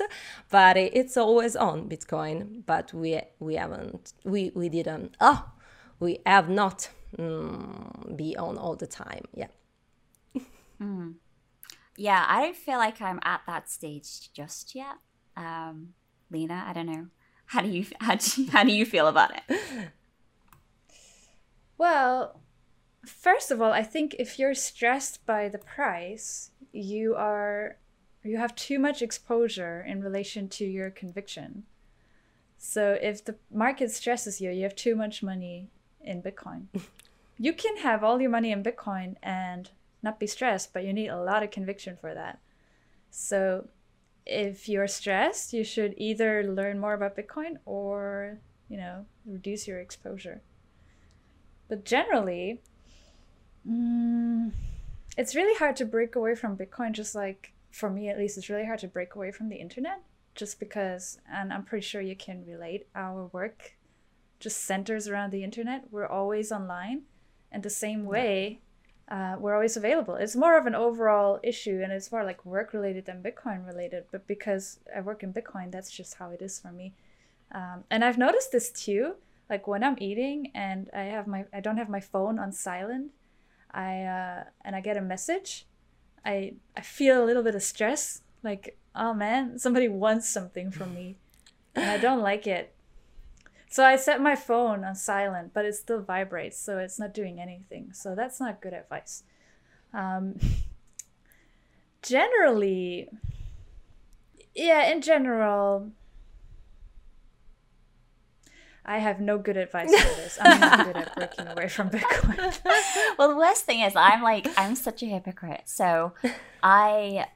but 0.49 0.77
it's 0.77 1.17
always 1.17 1.55
on 1.55 1.89
bitcoin 1.89 2.65
but 2.65 2.93
we 2.93 3.21
we 3.39 3.55
haven't 3.55 4.13
we 4.23 4.51
we 4.55 4.69
didn't 4.69 5.15
oh 5.19 5.45
we 5.99 6.19
have 6.25 6.49
not 6.49 6.89
mm, 7.17 8.15
be 8.17 8.35
on 8.37 8.57
all 8.57 8.75
the 8.75 8.87
time 8.87 9.25
yeah. 9.33 9.47
Mm. 10.81 11.15
yeah 11.97 12.25
i 12.27 12.41
don't 12.41 12.55
feel 12.55 12.77
like 12.77 13.01
i'm 13.01 13.19
at 13.23 13.41
that 13.47 13.69
stage 13.69 14.31
just 14.33 14.75
yet. 14.75 14.95
Um 15.35 15.89
lena 16.31 16.63
i 16.67 16.73
don't 16.73 16.85
know. 16.85 17.07
How 17.47 17.61
do 17.61 17.69
you 17.69 17.85
how 17.99 18.15
do 18.15 18.41
you, 18.41 18.51
how 18.51 18.63
do 18.63 18.71
you 18.71 18.85
feel 18.85 19.07
about 19.07 19.31
it 19.35 19.89
Well, 21.79 22.41
first 23.05 23.51
of 23.51 23.61
all, 23.61 23.71
I 23.71 23.83
think 23.83 24.13
if 24.19 24.37
you're 24.37 24.53
stressed 24.53 25.25
by 25.25 25.47
the 25.47 25.57
price, 25.57 26.51
you 26.73 27.15
are 27.15 27.77
you 28.21 28.37
have 28.37 28.53
too 28.53 28.77
much 28.79 29.01
exposure 29.01 29.81
in 29.87 30.03
relation 30.03 30.49
to 30.49 30.65
your 30.65 30.89
conviction. 30.89 31.63
So 32.57 32.97
if 33.01 33.23
the 33.23 33.35
market 33.49 33.91
stresses 33.91 34.41
you, 34.41 34.51
you 34.51 34.63
have 34.63 34.75
too 34.75 34.93
much 34.93 35.23
money 35.23 35.69
in 36.01 36.21
Bitcoin. 36.21 36.65
you 37.37 37.53
can 37.53 37.77
have 37.77 38.03
all 38.03 38.19
your 38.19 38.29
money 38.29 38.51
in 38.51 38.61
Bitcoin 38.61 39.15
and 39.23 39.69
not 40.03 40.19
be 40.19 40.27
stressed, 40.27 40.73
but 40.73 40.83
you 40.83 40.91
need 40.91 41.07
a 41.07 41.23
lot 41.23 41.43
of 41.43 41.51
conviction 41.51 41.97
for 42.01 42.13
that. 42.13 42.39
So 43.09 43.69
if 44.25 44.67
you're 44.67 44.89
stressed, 44.89 45.53
you 45.53 45.63
should 45.63 45.93
either 45.95 46.43
learn 46.43 46.77
more 46.77 46.93
about 46.93 47.15
Bitcoin 47.15 47.55
or, 47.65 48.39
you 48.67 48.75
know, 48.75 49.05
reduce 49.25 49.65
your 49.65 49.79
exposure. 49.79 50.41
But 51.69 51.85
generally, 51.85 52.61
mm, 53.67 54.51
it's 55.17 55.35
really 55.35 55.57
hard 55.57 55.75
to 55.77 55.85
break 55.85 56.15
away 56.15 56.35
from 56.35 56.57
Bitcoin, 56.57 56.91
just 56.91 57.15
like 57.15 57.53
for 57.71 57.89
me 57.89 58.09
at 58.09 58.17
least, 58.17 58.37
it's 58.37 58.49
really 58.49 58.65
hard 58.65 58.79
to 58.79 58.87
break 58.87 59.15
away 59.15 59.31
from 59.31 59.49
the 59.49 59.57
internet 59.57 60.01
just 60.35 60.59
because, 60.59 61.19
and 61.31 61.51
I'm 61.53 61.63
pretty 61.63 61.85
sure 61.85 62.01
you 62.01 62.15
can 62.15 62.45
relate, 62.45 62.87
our 62.95 63.25
work 63.27 63.77
just 64.39 64.63
centers 64.63 65.07
around 65.07 65.31
the 65.31 65.43
internet. 65.43 65.85
We're 65.91 66.07
always 66.07 66.51
online, 66.51 67.03
and 67.51 67.61
the 67.61 67.69
same 67.69 68.05
way, 68.05 68.61
uh, 69.09 69.35
we're 69.37 69.53
always 69.53 69.75
available. 69.75 70.15
It's 70.15 70.35
more 70.35 70.57
of 70.57 70.65
an 70.65 70.75
overall 70.75 71.39
issue, 71.43 71.81
and 71.83 71.91
it's 71.91 72.11
more 72.11 72.23
like 72.23 72.45
work 72.45 72.73
related 72.73 73.05
than 73.05 73.21
Bitcoin 73.21 73.67
related. 73.67 74.05
But 74.11 74.27
because 74.27 74.79
I 74.95 75.01
work 75.01 75.23
in 75.23 75.33
Bitcoin, 75.33 75.71
that's 75.71 75.91
just 75.91 76.15
how 76.15 76.29
it 76.31 76.41
is 76.41 76.59
for 76.59 76.71
me. 76.71 76.93
Um, 77.51 77.83
and 77.89 78.05
I've 78.05 78.17
noticed 78.17 78.51
this 78.51 78.71
too 78.71 79.15
like 79.49 79.67
when 79.67 79.83
i'm 79.83 79.95
eating 79.99 80.51
and 80.53 80.89
i 80.93 81.03
have 81.03 81.27
my 81.27 81.45
i 81.53 81.59
don't 81.59 81.77
have 81.77 81.89
my 81.89 81.99
phone 81.99 82.39
on 82.39 82.51
silent 82.51 83.11
i 83.71 84.01
uh 84.01 84.43
and 84.63 84.75
i 84.75 84.81
get 84.81 84.97
a 84.97 85.01
message 85.01 85.65
i 86.25 86.53
i 86.77 86.81
feel 86.81 87.23
a 87.23 87.25
little 87.25 87.43
bit 87.43 87.55
of 87.55 87.63
stress 87.63 88.21
like 88.43 88.77
oh 88.95 89.13
man 89.13 89.57
somebody 89.57 89.87
wants 89.87 90.27
something 90.29 90.71
from 90.71 90.93
me 90.93 91.17
and 91.75 91.89
i 91.89 91.97
don't 91.97 92.21
like 92.21 92.47
it. 92.47 92.73
So 93.69 93.85
i 93.85 93.95
set 93.95 94.21
my 94.21 94.35
phone 94.35 94.83
on 94.83 94.95
silent 94.95 95.53
but 95.53 95.65
it 95.65 95.75
still 95.75 96.01
vibrates 96.01 96.59
so 96.59 96.77
it's 96.79 96.99
not 96.99 97.13
doing 97.13 97.39
anything. 97.39 97.93
So 97.93 98.15
that's 98.15 98.39
not 98.39 98.61
good 98.61 98.73
advice. 98.73 99.23
Um 99.93 100.39
generally 102.01 103.09
yeah 104.55 104.91
in 104.91 105.01
general 105.01 105.91
I 108.85 108.97
have 108.99 109.19
no 109.19 109.37
good 109.37 109.57
advice 109.57 109.93
for 109.93 110.15
this. 110.15 110.37
I'm 110.41 110.59
not 110.59 110.85
good 110.85 110.97
at 110.97 111.15
breaking 111.15 111.47
away 111.47 111.67
from 111.67 111.89
Bitcoin. 111.91 112.59
well, 113.17 113.29
the 113.29 113.37
worst 113.37 113.65
thing 113.65 113.81
is 113.81 113.95
I'm 113.95 114.21
like 114.21 114.47
I'm 114.57 114.75
such 114.75 115.03
a 115.03 115.05
hypocrite. 115.05 115.63
So 115.65 116.13
I 116.63 117.27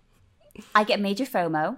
I 0.74 0.84
get 0.84 1.00
major 1.00 1.26
FOMO, 1.26 1.78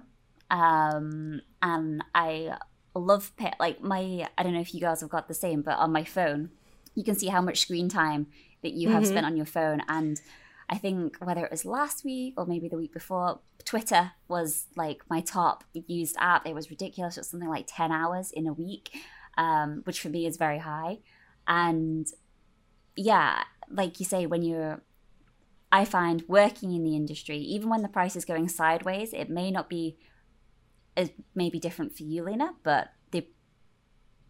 um, 0.50 1.40
and 1.62 2.04
I 2.14 2.56
love 2.94 3.32
like 3.60 3.82
my 3.82 4.26
I 4.38 4.42
don't 4.42 4.54
know 4.54 4.60
if 4.60 4.74
you 4.74 4.80
guys 4.80 5.00
have 5.00 5.10
got 5.10 5.28
the 5.28 5.34
same, 5.34 5.62
but 5.62 5.76
on 5.78 5.92
my 5.92 6.04
phone 6.04 6.50
you 6.94 7.04
can 7.04 7.14
see 7.14 7.26
how 7.26 7.42
much 7.42 7.60
screen 7.60 7.88
time 7.88 8.28
that 8.62 8.72
you 8.72 8.88
have 8.88 9.02
mm-hmm. 9.02 9.12
spent 9.12 9.26
on 9.26 9.36
your 9.36 9.46
phone 9.46 9.82
and. 9.88 10.20
I 10.68 10.78
think 10.78 11.18
whether 11.18 11.44
it 11.44 11.52
was 11.52 11.64
last 11.64 12.04
week 12.04 12.34
or 12.36 12.44
maybe 12.44 12.66
the 12.66 12.76
week 12.76 12.92
before, 12.92 13.38
Twitter 13.64 14.10
was 14.26 14.66
like 14.74 15.00
my 15.08 15.20
top 15.20 15.62
used 15.72 16.16
app. 16.18 16.44
It 16.44 16.56
was 16.56 16.70
ridiculous. 16.70 17.16
It 17.16 17.20
was 17.20 17.28
something 17.28 17.48
like 17.48 17.66
10 17.68 17.92
hours 17.92 18.32
in 18.32 18.48
a 18.48 18.52
week 18.52 18.90
um, 19.36 19.82
which 19.84 20.00
for 20.00 20.08
me 20.08 20.26
is 20.26 20.36
very 20.36 20.58
high. 20.58 20.98
And 21.46 22.06
yeah, 22.96 23.44
like 23.70 23.98
you 24.00 24.06
say, 24.06 24.26
when 24.26 24.42
you're, 24.42 24.82
I 25.70 25.84
find 25.84 26.24
working 26.28 26.72
in 26.72 26.84
the 26.84 26.96
industry, 26.96 27.38
even 27.38 27.68
when 27.68 27.82
the 27.82 27.88
price 27.88 28.16
is 28.16 28.24
going 28.24 28.48
sideways, 28.48 29.12
it 29.12 29.28
may 29.28 29.50
not 29.50 29.68
be, 29.68 29.98
it 30.96 31.14
may 31.34 31.50
be 31.50 31.60
different 31.60 31.96
for 31.96 32.04
you, 32.04 32.22
Lena, 32.22 32.54
but 32.62 32.88
the, 33.10 33.26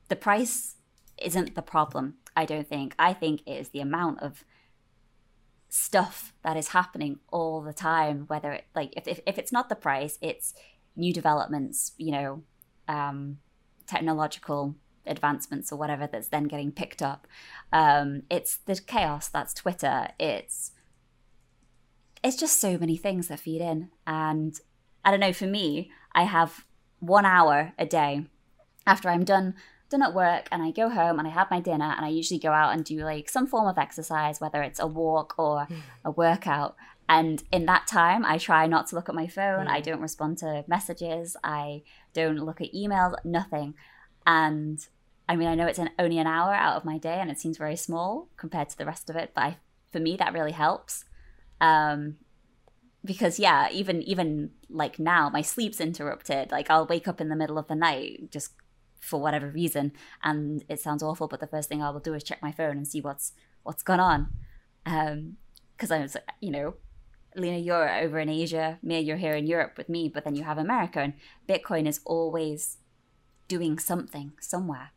the 0.08 0.16
price 0.16 0.76
isn't 1.22 1.54
the 1.54 1.62
problem. 1.62 2.14
I 2.36 2.44
don't 2.44 2.68
think. 2.68 2.94
I 2.98 3.14
think 3.14 3.42
it 3.46 3.52
is 3.52 3.68
the 3.70 3.80
amount 3.80 4.20
of 4.20 4.44
stuff 5.68 6.32
that 6.42 6.56
is 6.56 6.68
happening 6.68 7.18
all 7.30 7.62
the 7.62 7.72
time. 7.72 8.24
Whether 8.26 8.52
it 8.52 8.64
like 8.74 8.92
if 8.96 9.08
if, 9.08 9.20
if 9.26 9.38
it's 9.38 9.52
not 9.52 9.68
the 9.68 9.74
price, 9.74 10.18
it's 10.20 10.54
new 10.94 11.12
developments. 11.12 11.92
You 11.96 12.12
know, 12.12 12.42
um, 12.88 13.38
technological 13.86 14.76
advancements 15.06 15.72
or 15.72 15.76
whatever 15.76 16.06
that's 16.06 16.28
then 16.28 16.44
getting 16.44 16.72
picked 16.72 17.02
up. 17.02 17.26
Um, 17.72 18.22
it's 18.30 18.56
the 18.56 18.76
chaos 18.76 19.28
that's 19.28 19.54
Twitter. 19.54 20.08
It's 20.18 20.72
it's 22.22 22.36
just 22.36 22.60
so 22.60 22.76
many 22.78 22.96
things 22.96 23.28
that 23.28 23.40
feed 23.40 23.60
in. 23.60 23.90
And 24.06 24.58
I 25.04 25.10
don't 25.10 25.20
know, 25.20 25.32
for 25.32 25.46
me, 25.46 25.90
I 26.12 26.24
have 26.24 26.64
one 26.98 27.24
hour 27.24 27.72
a 27.78 27.86
day 27.86 28.26
after 28.86 29.08
I'm 29.08 29.24
done 29.24 29.54
done 29.88 30.02
at 30.02 30.14
work 30.14 30.48
and 30.50 30.62
I 30.62 30.72
go 30.72 30.88
home 30.88 31.20
and 31.20 31.28
I 31.28 31.30
have 31.30 31.50
my 31.50 31.60
dinner 31.60 31.94
and 31.96 32.04
I 32.04 32.08
usually 32.08 32.40
go 32.40 32.50
out 32.50 32.72
and 32.72 32.84
do 32.84 33.04
like 33.04 33.28
some 33.28 33.46
form 33.46 33.68
of 33.68 33.78
exercise, 33.78 34.40
whether 34.40 34.62
it's 34.62 34.80
a 34.80 34.86
walk 34.86 35.34
or 35.38 35.68
a 36.04 36.10
workout. 36.10 36.74
And 37.08 37.42
in 37.52 37.66
that 37.66 37.86
time, 37.86 38.24
I 38.24 38.38
try 38.38 38.66
not 38.66 38.88
to 38.88 38.96
look 38.96 39.08
at 39.08 39.14
my 39.14 39.28
phone. 39.28 39.68
I 39.68 39.80
don't 39.80 40.00
respond 40.00 40.38
to 40.38 40.64
messages. 40.66 41.36
I 41.44 41.82
don't 42.14 42.38
look 42.38 42.60
at 42.60 42.74
emails, 42.74 43.14
nothing. 43.24 43.74
And 44.26 44.84
I 45.28 45.36
mean, 45.36 45.48
I 45.48 45.54
know 45.54 45.66
it's 45.66 45.78
an, 45.78 45.90
only 45.98 46.18
an 46.18 46.26
hour 46.26 46.54
out 46.54 46.76
of 46.76 46.84
my 46.84 46.98
day 46.98 47.18
and 47.20 47.30
it 47.30 47.38
seems 47.38 47.58
very 47.58 47.76
small 47.76 48.28
compared 48.36 48.68
to 48.70 48.78
the 48.78 48.86
rest 48.86 49.10
of 49.10 49.16
it, 49.16 49.32
but 49.34 49.42
I, 49.42 49.56
for 49.90 49.98
me, 49.98 50.16
that 50.16 50.32
really 50.32 50.52
helps. 50.52 51.04
Um, 51.60 52.16
because 53.04 53.38
yeah, 53.38 53.68
even 53.70 54.02
even 54.02 54.50
like 54.68 54.98
now, 54.98 55.30
my 55.30 55.40
sleep's 55.40 55.80
interrupted. 55.80 56.50
Like 56.50 56.70
I'll 56.70 56.86
wake 56.86 57.08
up 57.08 57.20
in 57.20 57.28
the 57.28 57.36
middle 57.36 57.56
of 57.56 57.68
the 57.68 57.74
night 57.74 58.30
just 58.30 58.52
for 59.00 59.20
whatever 59.20 59.48
reason, 59.48 59.92
and 60.22 60.64
it 60.68 60.80
sounds 60.80 61.02
awful. 61.02 61.28
But 61.28 61.40
the 61.40 61.46
first 61.46 61.68
thing 61.68 61.82
I 61.82 61.90
will 61.90 62.00
do 62.00 62.14
is 62.14 62.24
check 62.24 62.42
my 62.42 62.52
phone 62.52 62.76
and 62.76 62.86
see 62.86 63.00
what's 63.00 63.32
what's 63.62 63.82
gone 63.82 64.00
on. 64.00 64.28
Because 64.84 65.90
um, 65.90 65.98
I 65.98 66.00
was, 66.00 66.16
you 66.40 66.50
know, 66.50 66.74
Lena, 67.36 67.58
you're 67.58 67.88
over 67.88 68.18
in 68.18 68.28
Asia, 68.28 68.78
Mia, 68.82 69.00
you're 69.00 69.16
here 69.16 69.34
in 69.34 69.46
Europe 69.46 69.74
with 69.76 69.88
me, 69.88 70.08
but 70.12 70.24
then 70.24 70.34
you 70.34 70.42
have 70.42 70.58
America, 70.58 71.00
and 71.00 71.14
Bitcoin 71.48 71.86
is 71.86 72.00
always 72.04 72.78
doing 73.48 73.78
something 73.78 74.32
somewhere. 74.40 74.90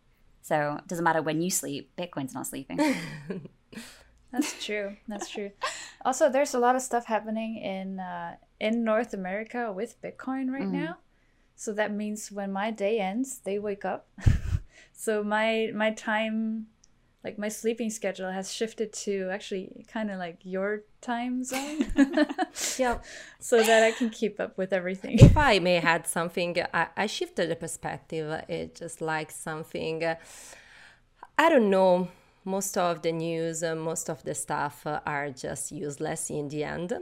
So 0.49 0.77
it 0.79 0.87
doesn't 0.87 1.03
matter 1.03 1.21
when 1.21 1.43
you 1.43 1.51
sleep, 1.51 1.91
Bitcoin's 1.95 2.33
not 2.33 2.47
sleeping. 2.47 2.79
That's 4.31 4.65
true. 4.65 4.97
That's 5.07 5.29
true. 5.29 5.51
Also, 6.05 6.29
there's 6.29 6.53
a 6.53 6.59
lot 6.59 6.77
of 6.77 6.81
stuff 6.81 7.05
happening 7.07 7.57
in 7.57 7.99
uh, 7.99 8.37
in 8.57 8.85
North 8.85 9.13
America 9.13 9.69
with 9.69 10.01
Bitcoin 10.01 10.49
right 10.49 10.63
mm. 10.63 10.71
now. 10.71 10.95
So 11.57 11.73
that 11.73 11.91
means 11.91 12.31
when 12.31 12.53
my 12.53 12.71
day 12.71 13.01
ends, 13.01 13.39
they 13.43 13.59
wake 13.59 13.83
up. 13.83 14.07
so 14.93 15.25
my 15.25 15.71
my 15.75 15.91
time 15.91 16.67
like 17.23 17.38
my 17.38 17.49
sleeping 17.49 17.89
schedule 17.89 18.31
has 18.31 18.51
shifted 18.53 18.93
to 18.93 19.29
actually 19.31 19.85
kind 19.91 20.09
of 20.09 20.19
like 20.19 20.38
your 20.43 20.83
time 21.01 21.43
zone. 21.43 21.85
yep. 22.77 23.03
So 23.41 23.63
that 23.63 23.83
I 23.83 23.91
can 23.91 24.09
keep 24.09 24.39
up 24.39 24.57
with 24.57 24.73
everything. 24.73 25.17
If 25.17 25.38
I 25.38 25.59
may 25.59 25.77
add 25.77 26.05
something, 26.07 26.57
I, 26.73 26.88
I 26.95 27.07
shifted 27.07 27.49
the 27.49 27.55
perspective. 27.55 28.43
It's 28.49 28.79
just 28.79 29.01
like 29.01 29.31
something, 29.31 30.03
uh, 30.03 30.15
I 31.38 31.47
don't 31.49 31.69
know, 31.69 32.09
most 32.46 32.77
of 32.77 33.01
the 33.01 33.12
news, 33.12 33.63
uh, 33.63 33.75
most 33.75 34.10
of 34.10 34.24
the 34.24 34.34
stuff 34.34 34.86
uh, 34.86 35.00
are 35.05 35.29
just 35.29 35.72
useless 35.72 36.29
in 36.29 36.48
the 36.48 36.63
end. 36.63 36.93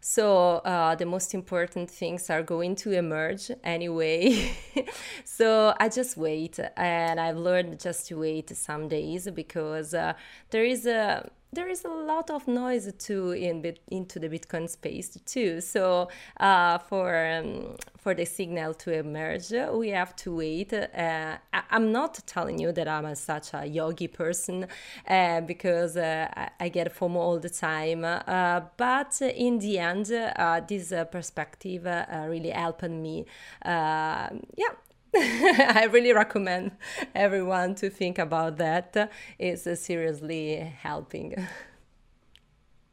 So 0.00 0.56
uh, 0.58 0.94
the 0.94 1.06
most 1.06 1.34
important 1.34 1.90
things 1.90 2.30
are 2.30 2.42
going 2.42 2.76
to 2.76 2.92
emerge 2.92 3.50
anyway. 3.62 4.52
so 5.24 5.74
I 5.78 5.88
just 5.88 6.16
wait, 6.16 6.58
and 6.76 7.20
I've 7.20 7.36
learned 7.36 7.80
just 7.80 8.06
to 8.08 8.18
wait 8.18 8.56
some 8.56 8.88
days 8.88 9.28
because 9.30 9.94
uh, 9.94 10.14
there 10.50 10.64
is 10.64 10.86
a 10.86 11.28
there 11.52 11.68
is 11.68 11.84
a 11.84 11.88
lot 11.88 12.30
of 12.30 12.46
noise 12.46 12.92
too 12.98 13.30
in 13.30 13.62
bit, 13.62 13.80
into 13.88 14.18
the 14.18 14.28
Bitcoin 14.28 14.68
space 14.68 15.18
too. 15.24 15.60
So 15.60 16.08
uh, 16.38 16.78
for 16.78 17.26
um, 17.26 17.76
for 17.96 18.14
the 18.14 18.24
signal 18.24 18.74
to 18.74 18.92
emerge, 18.92 19.50
we 19.72 19.88
have 19.88 20.14
to 20.16 20.36
wait. 20.36 20.72
Uh, 20.72 21.38
I, 21.52 21.62
am 21.70 21.90
not 21.92 22.20
telling 22.26 22.58
you 22.60 22.72
that 22.72 22.86
I'm 22.86 23.04
a, 23.04 23.16
such 23.16 23.52
a 23.54 23.66
yogi 23.66 24.06
person 24.06 24.66
uh, 25.08 25.40
because 25.40 25.96
uh, 25.96 26.28
I, 26.36 26.50
I, 26.60 26.68
get 26.68 26.94
FOMO 26.94 27.16
all 27.16 27.38
the 27.40 27.50
time. 27.50 28.04
Uh, 28.04 28.60
but 28.76 29.20
in 29.20 29.58
the 29.58 29.78
end, 29.78 30.12
uh, 30.12 30.60
this 30.60 30.92
perspective 31.10 31.84
really 32.28 32.50
helped 32.50 32.82
me. 32.82 33.26
yeah, 33.64 34.74
I 35.18 35.88
really 35.90 36.12
recommend 36.12 36.72
everyone 37.14 37.74
to 37.76 37.88
think 37.88 38.18
about 38.18 38.58
that. 38.58 39.10
It's 39.38 39.66
uh, 39.66 39.74
seriously 39.74 40.56
helping. 40.82 41.34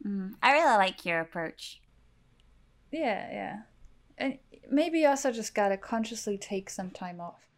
Mm, 0.05 0.33
I 0.41 0.53
really 0.53 0.77
like 0.77 1.05
your 1.05 1.19
approach. 1.19 1.81
Yeah, 2.91 3.29
yeah. 3.31 3.59
And 4.17 4.37
maybe 4.71 5.05
also 5.05 5.31
just 5.31 5.53
gotta 5.53 5.75
consciously 5.77 6.37
take 6.37 6.69
some 6.69 6.91
time 6.91 7.19
off. 7.19 7.49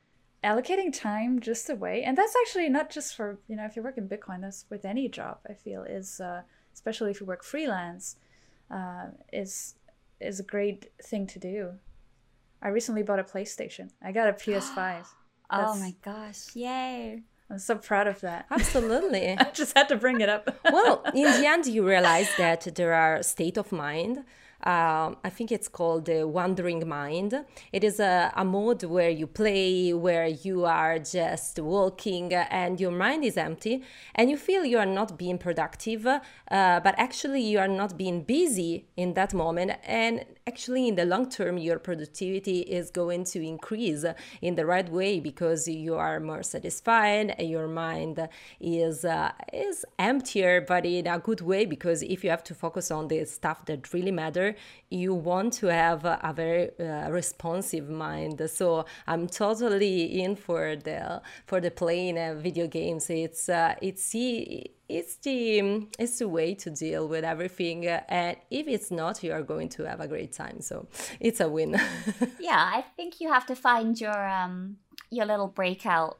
Allocating 0.43 0.91
time 0.91 1.39
just 1.39 1.69
away, 1.69 2.03
and 2.03 2.17
that's 2.17 2.35
actually 2.41 2.69
not 2.69 2.89
just 2.89 3.15
for, 3.15 3.39
you 3.47 3.55
know, 3.55 3.65
if 3.65 3.75
you 3.75 3.83
work 3.83 3.97
in 3.97 4.07
Bitcoin, 4.07 4.41
that's 4.41 4.65
with 4.69 4.85
any 4.85 5.09
job, 5.09 5.39
I 5.49 5.53
feel, 5.53 5.83
is, 5.83 6.19
uh, 6.19 6.41
especially 6.73 7.11
if 7.11 7.19
you 7.19 7.25
work 7.25 7.43
freelance, 7.43 8.17
uh, 8.71 9.07
is 9.31 9.75
is 10.19 10.39
a 10.39 10.43
great 10.43 10.91
thing 11.03 11.27
to 11.27 11.39
do 11.39 11.73
I 12.65 12.69
recently 12.69 13.03
bought 13.03 13.19
a 13.19 13.23
PlayStation. 13.23 13.91
I 14.01 14.11
got 14.11 14.27
a 14.27 14.33
PS5. 14.33 15.05
oh 15.51 15.77
my 15.77 15.93
gosh. 16.03 16.55
Yay. 16.55 17.21
I'm 17.47 17.59
so 17.59 17.75
proud 17.75 18.07
of 18.07 18.21
that. 18.21 18.47
Absolutely. 18.49 19.37
I 19.37 19.51
just 19.53 19.77
had 19.77 19.87
to 19.89 19.95
bring 19.95 20.19
it 20.19 20.29
up. 20.29 20.49
well, 20.71 21.03
in 21.13 21.25
the 21.25 21.45
end, 21.45 21.67
you 21.67 21.87
realize 21.87 22.27
that 22.39 22.67
there 22.73 22.95
are 22.95 23.21
state 23.21 23.57
of 23.57 23.71
mind 23.71 24.25
um, 24.65 25.17
I 25.23 25.29
think 25.29 25.51
it's 25.51 25.67
called 25.67 26.05
the 26.05 26.27
Wandering 26.27 26.87
Mind. 26.87 27.45
It 27.71 27.83
is 27.83 27.99
a, 27.99 28.31
a 28.35 28.43
mode 28.43 28.83
where 28.83 29.11
you 29.11 29.27
play, 29.27 29.93
where 29.93 30.25
you 30.25 30.65
are 30.65 30.97
just 30.97 31.59
walking 31.59 32.33
and 32.33 32.79
your 32.79 32.91
mind 32.91 33.23
is 33.25 33.37
empty 33.37 33.83
and 34.15 34.29
you 34.29 34.37
feel 34.37 34.65
you 34.65 34.79
are 34.79 34.85
not 34.85 35.19
being 35.19 35.37
productive, 35.37 36.07
uh, 36.07 36.19
but 36.49 36.95
actually 36.97 37.41
you 37.41 37.59
are 37.59 37.67
not 37.67 37.95
being 37.95 38.23
busy 38.23 38.87
in 38.97 39.13
that 39.13 39.35
moment. 39.35 39.73
And 39.83 40.25
actually, 40.47 40.87
in 40.87 40.93
the 40.93 41.05
long 41.05 41.27
term, 41.27 41.57
your 41.57 41.79
productivity 41.79 42.59
is 42.59 42.91
going 42.91 43.23
to 43.23 43.41
increase 43.41 44.05
in 44.43 44.53
the 44.53 44.63
right 44.63 44.87
way 44.89 45.19
because 45.19 45.67
you 45.67 45.95
are 45.95 46.19
more 46.19 46.43
satisfied, 46.43 47.33
your 47.39 47.67
mind 47.67 48.29
is, 48.59 49.03
uh, 49.05 49.31
is 49.51 49.83
emptier, 49.97 50.61
but 50.61 50.85
in 50.85 51.07
a 51.07 51.17
good 51.17 51.41
way 51.41 51.65
because 51.65 52.03
if 52.03 52.23
you 52.23 52.29
have 52.29 52.43
to 52.43 52.53
focus 52.53 52.91
on 52.91 53.07
the 53.07 53.25
stuff 53.25 53.65
that 53.65 53.91
really 53.91 54.11
matter, 54.11 54.55
you 54.91 55.15
want 55.15 55.51
to 55.53 55.65
have 55.65 56.05
a, 56.05 56.33
very 56.35 56.69
uh, 56.79 57.09
responsive 57.09 57.89
mind. 57.89 58.39
So 58.47 58.85
I'm 59.07 59.27
totally 59.27 60.21
in 60.21 60.35
for 60.35 60.75
the 60.75 61.21
for 61.47 61.59
the 61.59 61.71
playing 61.71 62.19
uh, 62.19 62.35
video 62.37 62.67
games. 62.67 63.09
It's 63.09 63.49
uh, 63.49 63.75
it's 63.81 64.13
it's 64.87 65.15
the 65.17 65.87
it's 65.97 66.19
the 66.19 66.27
way 66.27 66.53
to 66.53 66.69
deal 66.69 67.07
with 67.07 67.23
everything 67.23 67.87
and 67.87 68.37
if 68.51 68.67
it's 68.67 68.91
not 68.91 69.23
you 69.23 69.31
are 69.31 69.41
going 69.41 69.67
to 69.67 69.83
have 69.83 69.99
a 69.99 70.07
great 70.07 70.31
time 70.31 70.61
so 70.61 70.87
it's 71.19 71.39
a 71.39 71.49
win. 71.49 71.79
Yeah 72.39 72.71
i 72.73 72.83
think 72.95 73.19
you 73.19 73.31
have 73.31 73.45
to 73.47 73.55
find 73.55 73.99
your 73.99 74.27
um 74.27 74.77
your 75.09 75.25
little 75.25 75.47
breakout 75.47 76.19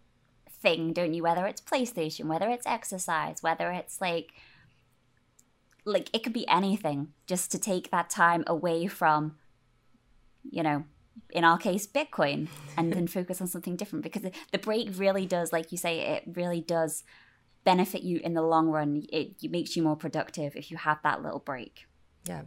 thing 0.50 0.94
don't 0.94 1.14
you? 1.14 1.22
Whether 1.22 1.46
it's 1.46 1.62
playstation 1.62 2.26
whether 2.26 2.50
it's 2.50 2.66
exercise 2.66 3.44
whether 3.44 3.72
it's 3.72 4.02
like 4.02 4.34
like 5.86 6.10
it 6.14 6.24
could 6.24 6.34
be 6.34 6.48
anything 6.48 7.10
just 7.28 7.52
to 7.52 7.60
take 7.60 7.92
that 7.92 8.10
time 8.10 8.44
away 8.48 8.88
from 8.88 9.36
you 10.50 10.64
know 10.64 10.84
in 11.30 11.44
our 11.44 11.58
case 11.58 11.88
bitcoin 11.88 12.48
and 12.76 12.92
then 12.92 13.08
focus 13.08 13.40
on 13.40 13.48
something 13.48 13.76
different 13.76 14.04
because 14.04 14.24
the 14.52 14.58
break 14.58 14.90
really 14.98 15.26
does 15.26 15.54
like 15.54 15.72
you 15.72 15.78
say 15.78 16.00
it 16.00 16.24
really 16.34 16.62
does 16.62 17.04
benefit 17.66 18.04
you 18.04 18.20
in 18.24 18.34
the 18.34 18.42
long 18.42 18.68
run 18.68 19.04
it, 19.12 19.36
it 19.42 19.52
makes 19.52 19.76
you 19.76 19.84
more 19.84 19.96
productive 19.96 20.56
if 20.56 20.72
you 20.72 20.78
have 20.78 21.00
that 21.04 21.22
little 21.22 21.40
break 21.40 21.86
yeah 22.26 22.44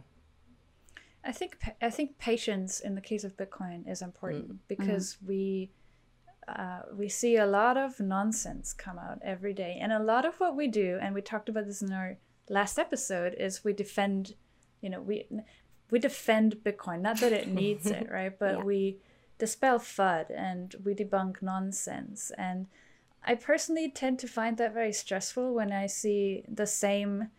i 1.23 1.31
think 1.31 1.57
i 1.81 1.89
think 1.89 2.17
patience 2.17 2.79
in 2.79 2.95
the 2.95 3.01
case 3.01 3.23
of 3.23 3.37
bitcoin 3.37 3.89
is 3.89 4.01
important 4.01 4.53
mm. 4.53 4.57
because 4.67 5.17
mm. 5.23 5.27
we 5.27 5.71
uh, 6.47 6.81
we 6.97 7.07
see 7.07 7.35
a 7.35 7.45
lot 7.45 7.77
of 7.77 7.99
nonsense 7.99 8.73
come 8.73 8.97
out 8.97 9.19
every 9.23 9.53
day 9.53 9.77
and 9.79 9.93
a 9.93 9.99
lot 9.99 10.25
of 10.25 10.33
what 10.39 10.55
we 10.55 10.67
do 10.67 10.97
and 10.99 11.13
we 11.13 11.21
talked 11.21 11.47
about 11.47 11.67
this 11.67 11.83
in 11.83 11.93
our 11.93 12.17
last 12.49 12.79
episode 12.79 13.35
is 13.39 13.63
we 13.63 13.73
defend, 13.73 14.33
you 14.81 14.89
know, 14.89 15.01
we 15.01 15.25
we 15.91 15.99
defend 15.99 16.57
Bitcoin. 16.63 17.01
Not 17.01 17.19
that 17.21 17.31
it 17.31 17.47
needs 17.61 17.87
it, 17.87 18.09
right? 18.11 18.37
But 18.37 18.57
yeah. 18.57 18.63
we 18.63 18.97
dispel 19.37 19.79
FUD 19.79 20.25
and 20.35 20.75
we 20.83 20.93
debunk 20.93 21.41
nonsense. 21.41 22.31
And 22.37 22.67
I 23.23 23.35
personally 23.35 23.89
tend 23.89 24.19
to 24.19 24.27
find 24.27 24.57
that 24.57 24.73
very 24.73 24.93
stressful 24.93 25.53
when 25.53 25.71
I 25.71 25.87
see 25.87 26.43
the 26.47 26.67
same 26.67 27.29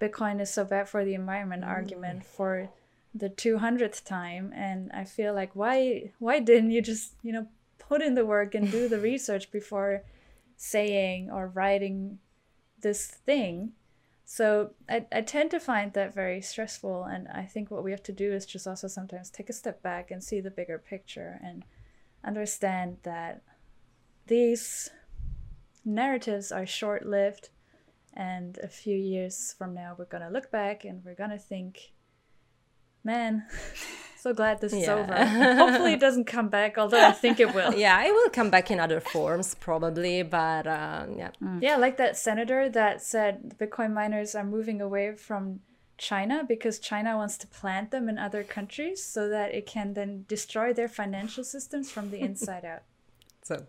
Bitcoin 0.00 0.40
is 0.40 0.52
so 0.52 0.64
bad 0.64 0.88
for 0.88 1.04
the 1.04 1.14
environment 1.14 1.64
mm. 1.64 1.68
argument 1.68 2.24
for 2.24 2.70
the 3.14 3.28
200th 3.28 4.04
time 4.04 4.52
and 4.54 4.90
I 4.92 5.04
feel 5.04 5.34
like 5.34 5.54
why 5.54 6.12
why 6.18 6.38
didn't 6.38 6.70
you 6.70 6.80
just, 6.80 7.14
you 7.22 7.32
know, 7.32 7.46
put 7.78 8.00
in 8.00 8.14
the 8.14 8.24
work 8.24 8.54
and 8.54 8.70
do 8.70 8.88
the 8.88 8.98
research 9.10 9.50
before 9.50 10.02
saying 10.56 11.30
or 11.30 11.48
writing 11.48 12.18
this 12.80 13.06
thing 13.06 13.72
so 14.32 14.70
I, 14.88 15.04
I 15.12 15.20
tend 15.20 15.50
to 15.50 15.60
find 15.60 15.92
that 15.92 16.14
very 16.14 16.40
stressful. 16.40 17.04
And 17.04 17.28
I 17.28 17.44
think 17.44 17.70
what 17.70 17.84
we 17.84 17.90
have 17.90 18.02
to 18.04 18.12
do 18.12 18.32
is 18.32 18.46
just 18.46 18.66
also 18.66 18.88
sometimes 18.88 19.28
take 19.28 19.50
a 19.50 19.52
step 19.52 19.82
back 19.82 20.10
and 20.10 20.24
see 20.24 20.40
the 20.40 20.50
bigger 20.50 20.78
picture 20.78 21.38
and 21.44 21.66
understand 22.24 22.96
that 23.02 23.42
these 24.28 24.88
narratives 25.84 26.52
are 26.52 26.66
short 26.66 27.06
lived. 27.06 27.50
And 28.14 28.58
a 28.58 28.68
few 28.68 28.96
years 28.96 29.54
from 29.56 29.72
now, 29.72 29.94
we're 29.98 30.04
going 30.04 30.22
to 30.22 30.28
look 30.28 30.50
back 30.50 30.84
and 30.84 31.02
we're 31.04 31.14
going 31.14 31.30
to 31.30 31.38
think 31.38 31.92
man, 33.04 33.44
so 34.18 34.32
glad 34.32 34.60
this 34.60 34.72
is 34.72 34.88
over. 34.88 35.14
Hopefully, 35.24 35.94
it 35.94 36.00
doesn't 36.00 36.26
come 36.26 36.48
back, 36.48 36.78
although 36.78 37.04
I 37.04 37.12
think 37.12 37.40
it 37.40 37.54
will. 37.54 37.74
yeah, 37.74 38.04
it 38.04 38.12
will 38.12 38.30
come 38.30 38.50
back 38.50 38.70
in 38.70 38.80
other 38.80 39.00
forms 39.00 39.54
probably, 39.54 40.22
but 40.22 40.66
uh, 40.66 41.06
yeah. 41.16 41.30
Mm. 41.42 41.62
Yeah, 41.62 41.76
like 41.76 41.96
that 41.96 42.16
senator 42.16 42.68
that 42.70 43.02
said 43.02 43.56
Bitcoin 43.58 43.92
miners 43.92 44.34
are 44.34 44.44
moving 44.44 44.80
away 44.80 45.14
from 45.14 45.60
China 45.98 46.44
because 46.46 46.78
China 46.78 47.16
wants 47.16 47.36
to 47.38 47.46
plant 47.46 47.90
them 47.90 48.08
in 48.08 48.18
other 48.18 48.42
countries 48.42 49.04
so 49.04 49.28
that 49.28 49.54
it 49.54 49.66
can 49.66 49.94
then 49.94 50.24
destroy 50.28 50.72
their 50.72 50.88
financial 50.88 51.44
systems 51.44 51.90
from 51.90 52.10
the 52.10 52.20
inside 52.20 52.64
out. 52.64 52.82
So 53.42 53.66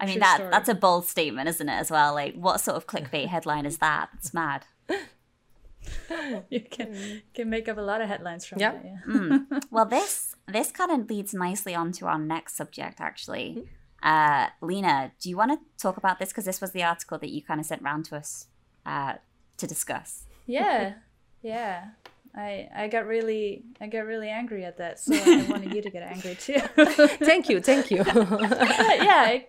I 0.00 0.06
mean 0.06 0.20
that 0.20 0.48
that's 0.50 0.68
a 0.68 0.74
bold 0.74 1.06
statement, 1.06 1.48
isn't 1.48 1.68
it, 1.68 1.72
as 1.72 1.90
well? 1.90 2.14
Like 2.14 2.34
what 2.34 2.60
sort 2.60 2.76
of 2.76 2.86
clickbait 2.86 3.28
headline 3.28 3.66
is 3.66 3.78
that? 3.78 4.10
It's 4.14 4.34
mad. 4.34 4.66
you 6.50 6.60
can 6.60 7.22
can 7.34 7.50
make 7.50 7.68
up 7.68 7.78
a 7.78 7.82
lot 7.82 8.00
of 8.00 8.08
headlines 8.08 8.44
from 8.44 8.60
yep. 8.60 8.82
that. 8.82 8.84
Yeah. 8.84 9.14
Mm. 9.14 9.64
Well, 9.70 9.86
this 9.86 10.36
this 10.46 10.70
kind 10.70 10.90
of 10.90 11.08
leads 11.08 11.34
nicely 11.34 11.74
on 11.74 11.92
to 11.92 12.06
our 12.06 12.18
next 12.18 12.56
subject, 12.56 13.00
actually. 13.00 13.66
Uh, 14.02 14.48
Lena, 14.60 15.12
do 15.18 15.30
you 15.30 15.36
want 15.36 15.52
to 15.52 15.58
talk 15.82 15.96
about 15.96 16.18
this 16.18 16.28
because 16.28 16.44
this 16.44 16.60
was 16.60 16.72
the 16.72 16.82
article 16.82 17.18
that 17.18 17.30
you 17.30 17.42
kind 17.42 17.58
of 17.58 17.64
sent 17.64 17.80
round 17.82 18.04
to 18.06 18.16
us 18.16 18.48
uh, 18.84 19.14
to 19.56 19.66
discuss? 19.66 20.24
Yeah, 20.46 20.94
yeah. 21.42 21.88
I 22.36 22.68
I 22.74 22.88
got 22.88 23.06
really 23.06 23.62
I 23.80 23.86
got 23.86 24.06
really 24.06 24.28
angry 24.28 24.64
at 24.64 24.78
that, 24.78 24.98
so 24.98 25.14
I 25.14 25.46
wanted 25.48 25.72
you 25.74 25.82
to 25.82 25.90
get 25.90 26.02
angry 26.02 26.34
too. 26.34 26.58
thank 27.24 27.48
you, 27.48 27.60
thank 27.60 27.90
you. 27.90 27.98
yeah. 27.98 28.12
I, 28.16 29.46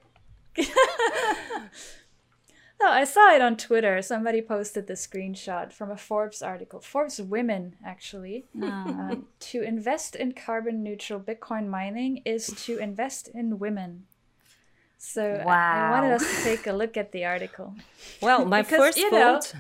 no, 2.80 2.88
I 2.90 3.04
saw 3.04 3.34
it 3.34 3.42
on 3.42 3.58
Twitter. 3.58 4.02
Somebody 4.02 4.42
posted 4.42 4.88
the 4.88 4.94
screenshot 4.94 5.74
from 5.74 5.92
a 5.92 5.98
Forbes 5.98 6.42
article. 6.42 6.80
Forbes 6.80 7.22
women, 7.22 7.76
actually. 7.84 8.46
Um, 8.62 9.26
to 9.40 9.62
invest 9.62 10.16
in 10.16 10.34
carbon 10.34 10.84
neutral 10.84 11.20
Bitcoin 11.20 11.68
mining 11.68 12.22
is 12.26 12.48
to 12.66 12.78
invest 12.78 13.28
in 13.34 13.60
women. 13.60 14.06
So 14.98 15.42
wow. 15.46 15.52
I, 15.52 15.88
I 15.88 15.92
wanted 15.92 16.14
us 16.14 16.38
to 16.38 16.44
take 16.44 16.68
a 16.68 16.74
look 16.74 16.96
at 16.98 17.12
the 17.12 17.26
article. 17.26 17.76
Well, 18.22 18.46
my 18.46 18.62
Because, 18.62 18.78
first 18.80 18.98
you 18.98 19.12
know- 19.12 19.40
thought. 19.42 19.56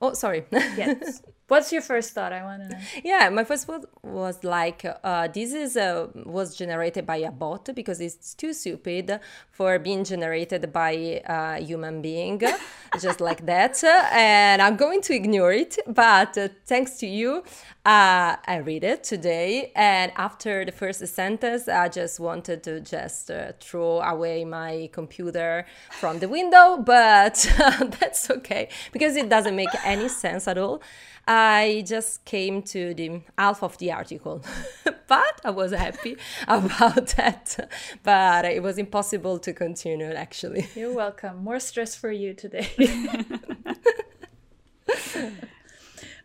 Oh, 0.00 0.12
sorry. 0.12 0.44
Yes. 0.52 1.22
What's 1.48 1.72
your 1.72 1.80
first 1.80 2.12
thought? 2.12 2.34
I 2.34 2.44
want 2.44 2.64
to 2.64 2.68
know. 2.68 2.78
yeah, 3.02 3.30
my 3.30 3.42
first 3.42 3.66
thought 3.66 3.86
was 4.02 4.44
like, 4.44 4.84
uh, 5.02 5.28
this 5.28 5.54
is 5.54 5.78
uh, 5.78 6.08
was 6.26 6.54
generated 6.54 7.06
by 7.06 7.16
a 7.16 7.32
bot 7.32 7.70
because 7.74 8.02
it's 8.02 8.34
too 8.34 8.52
stupid 8.52 9.18
for 9.50 9.78
being 9.78 10.04
generated 10.04 10.70
by 10.74 11.22
a 11.26 11.58
human 11.58 12.02
being, 12.02 12.42
just 13.00 13.22
like 13.22 13.46
that. 13.46 13.82
And 13.82 14.60
I'm 14.60 14.76
going 14.76 15.00
to 15.02 15.14
ignore 15.14 15.52
it. 15.52 15.78
But 15.86 16.36
uh, 16.36 16.48
thanks 16.66 16.98
to 16.98 17.06
you, 17.06 17.44
uh, 17.86 18.36
I 18.46 18.56
read 18.62 18.84
it 18.84 19.02
today. 19.02 19.72
And 19.74 20.12
after 20.16 20.66
the 20.66 20.72
first 20.72 21.06
sentence, 21.06 21.66
I 21.66 21.88
just 21.88 22.20
wanted 22.20 22.62
to 22.64 22.80
just 22.82 23.30
uh, 23.30 23.52
throw 23.58 24.02
away 24.02 24.44
my 24.44 24.90
computer 24.92 25.64
from 25.92 26.18
the 26.18 26.28
window. 26.28 26.76
But 26.76 27.50
that's 28.00 28.30
okay 28.30 28.68
because 28.92 29.16
it 29.16 29.30
doesn't 29.30 29.56
make 29.56 29.70
any 29.82 30.10
sense 30.10 30.46
at 30.46 30.58
all. 30.58 30.82
I 31.30 31.84
just 31.86 32.24
came 32.24 32.62
to 32.62 32.94
the 32.94 33.20
half 33.36 33.62
of 33.62 33.76
the 33.76 33.92
article, 33.92 34.42
but 35.06 35.40
I 35.44 35.50
was 35.50 35.72
happy 35.72 36.16
about 36.48 37.08
that. 37.16 37.68
But 38.02 38.46
it 38.46 38.62
was 38.62 38.78
impossible 38.78 39.38
to 39.40 39.52
continue 39.52 40.10
actually. 40.12 40.66
You're 40.74 40.94
welcome. 40.94 41.44
More 41.44 41.60
stress 41.60 41.94
for 41.94 42.10
you 42.10 42.32
today. 42.32 42.68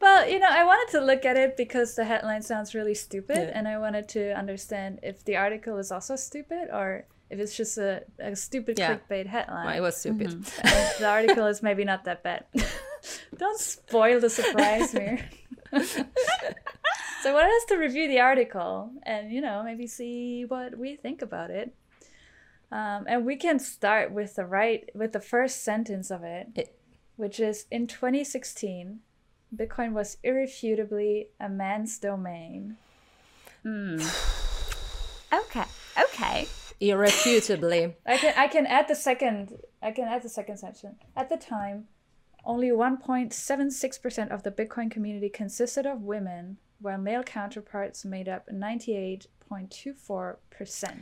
well, 0.01 0.29
you 0.29 0.39
know, 0.39 0.47
I 0.49 0.63
wanted 0.63 0.91
to 0.97 1.01
look 1.05 1.25
at 1.25 1.37
it 1.37 1.57
because 1.57 1.95
the 1.95 2.05
headline 2.05 2.41
sounds 2.41 2.73
really 2.73 2.93
stupid, 2.95 3.37
Yeah. 3.37 3.51
and 3.57 3.67
I 3.67 3.77
wanted 3.77 4.07
to 4.09 4.33
understand 4.37 4.99
if 5.03 5.23
the 5.25 5.35
article 5.37 5.77
is 5.77 5.91
also 5.91 6.15
stupid 6.15 6.69
or 6.71 7.05
if 7.29 7.39
it's 7.39 7.55
just 7.57 7.77
a, 7.77 8.03
a 8.19 8.35
stupid 8.35 8.77
Yeah. 8.79 8.95
clickbait 8.97 9.27
headline. 9.27 9.65
Well, 9.65 9.75
it 9.75 9.81
was 9.81 9.97
stupid. 9.97 10.31
And 10.33 10.45
the 10.99 11.07
article 11.07 11.47
is 11.47 11.61
maybe 11.63 11.83
not 11.83 12.03
that 12.05 12.23
bad. 12.23 12.45
Don't 13.37 13.59
spoil 13.59 14.19
the 14.19 14.29
surprise, 14.29 14.93
Mir. 14.93 15.19
so 15.83 17.29
I 17.29 17.33
wanted 17.33 17.55
us 17.55 17.65
to 17.69 17.77
review 17.77 18.07
the 18.07 18.19
article 18.19 18.91
and 19.03 19.31
you 19.31 19.41
know 19.41 19.63
maybe 19.63 19.87
see 19.87 20.45
what 20.45 20.77
we 20.77 20.95
think 20.95 21.21
about 21.21 21.49
it. 21.49 21.73
Um, 22.71 23.05
and 23.07 23.25
we 23.25 23.35
can 23.35 23.59
start 23.59 24.11
with 24.11 24.35
the 24.35 24.45
right 24.45 24.89
with 24.95 25.11
the 25.13 25.19
first 25.19 25.63
sentence 25.63 26.09
of 26.11 26.23
it, 26.23 26.47
It- 26.55 26.75
which 27.15 27.39
is 27.39 27.65
in 27.69 27.85
2016, 27.87 28.99
Bitcoin 29.55 29.93
was 29.93 30.17
irrefutably 30.23 31.27
a 31.39 31.49
man's 31.49 31.97
domain. 31.99 32.77
Okay, 35.33 35.63
okay. 35.99 36.47
Irrefutably. 36.79 37.95
I 38.05 38.17
can 38.17 38.33
I 38.37 38.47
can 38.47 38.67
add 38.67 38.87
the 38.87 38.95
second 38.95 39.57
I 39.81 39.91
can 39.91 40.05
add 40.05 40.21
the 40.21 40.29
second 40.29 40.57
sentence. 40.57 40.85
At 41.15 41.29
the 41.29 41.37
time, 41.37 41.87
only 42.45 42.69
1.76% 42.69 44.29
of 44.29 44.43
the 44.43 44.51
Bitcoin 44.51 44.91
community 44.91 45.29
consisted 45.29 45.85
of 45.85 46.01
women, 46.01 46.57
while 46.79 46.97
male 46.97 47.23
counterparts 47.23 48.03
made 48.03 48.27
up 48.27 48.45
98.24%. 48.47 50.97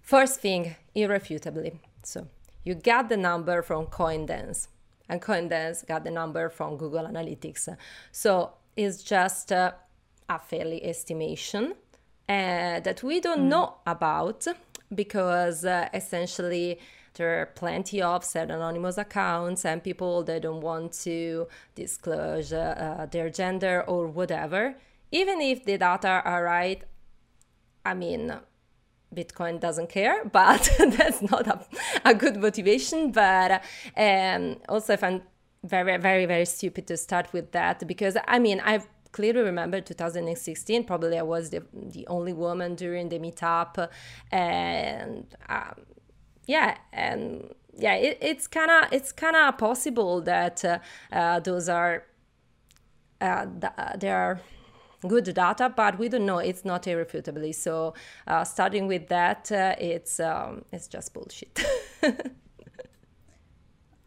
First 0.00 0.40
thing, 0.40 0.76
irrefutably. 0.94 1.80
So 2.02 2.28
you 2.64 2.74
got 2.74 3.08
the 3.08 3.16
number 3.16 3.62
from 3.62 3.86
CoinDance, 3.86 4.68
and 5.08 5.20
CoinDance 5.20 5.84
got 5.86 6.04
the 6.04 6.10
number 6.10 6.48
from 6.48 6.76
Google 6.76 7.06
Analytics. 7.06 7.76
So 8.12 8.52
it's 8.76 9.02
just 9.02 9.50
uh, 9.52 9.72
a 10.28 10.38
fairly 10.38 10.84
estimation 10.84 11.74
uh, 12.28 12.80
that 12.80 13.02
we 13.02 13.20
don't 13.20 13.48
know 13.48 13.76
about 13.86 14.46
because 14.94 15.64
uh, 15.64 15.88
essentially 15.92 16.78
there 17.14 17.40
are 17.40 17.46
plenty 17.46 18.00
of 18.00 18.24
said 18.24 18.50
anonymous 18.50 18.96
accounts 18.98 19.64
and 19.64 19.82
people 19.82 20.22
that 20.24 20.42
don't 20.42 20.60
want 20.60 20.92
to 21.04 21.46
disclose 21.74 22.52
uh, 22.52 22.96
uh, 23.00 23.06
their 23.06 23.28
gender 23.28 23.84
or 23.86 24.06
whatever. 24.06 24.76
Even 25.10 25.40
if 25.40 25.64
the 25.64 25.76
data 25.76 26.22
are 26.24 26.44
right, 26.44 26.82
I 27.84 27.94
mean, 27.94 28.32
Bitcoin 29.14 29.60
doesn't 29.60 29.90
care, 29.90 30.24
but 30.32 30.70
that's 30.78 31.22
not 31.22 31.46
a, 31.46 31.64
a 32.04 32.14
good 32.14 32.36
motivation. 32.36 33.12
But 33.12 33.62
um, 33.96 34.56
also, 34.68 34.94
I 34.94 34.96
find 34.96 35.22
very, 35.64 35.96
very, 35.98 36.26
very 36.26 36.46
stupid 36.46 36.86
to 36.88 36.96
start 36.96 37.32
with 37.32 37.52
that 37.52 37.86
because 37.86 38.16
I 38.26 38.38
mean, 38.38 38.60
I 38.64 38.82
clearly 39.12 39.42
remember 39.42 39.80
2016. 39.80 40.84
Probably 40.84 41.18
I 41.18 41.22
was 41.22 41.50
the, 41.50 41.62
the 41.72 42.06
only 42.06 42.32
woman 42.32 42.74
during 42.74 43.10
the 43.10 43.18
meetup, 43.18 43.88
and 44.30 45.26
um, 45.48 45.74
yeah, 46.46 46.76
and 46.92 47.54
yeah, 47.76 47.94
it, 47.94 48.18
it's 48.20 48.46
kind 48.46 48.70
of 48.70 48.92
it's 48.92 49.12
kind 49.12 49.36
of 49.36 49.58
possible 49.58 50.20
that 50.22 50.64
uh, 50.64 50.78
uh, 51.12 51.40
those 51.40 51.68
are 51.68 52.04
uh, 53.20 53.46
th- 53.60 53.72
there 53.98 54.16
are 54.16 54.40
good 55.06 55.24
data, 55.34 55.72
but 55.74 55.98
we 55.98 56.08
don't 56.08 56.26
know. 56.26 56.38
It's 56.38 56.64
not 56.64 56.86
irrefutably. 56.86 57.52
So 57.52 57.94
uh, 58.26 58.44
starting 58.44 58.86
with 58.86 59.08
that, 59.08 59.50
uh, 59.50 59.74
it's 59.78 60.20
um, 60.20 60.64
it's 60.72 60.88
just 60.88 61.12
bullshit. 61.14 61.64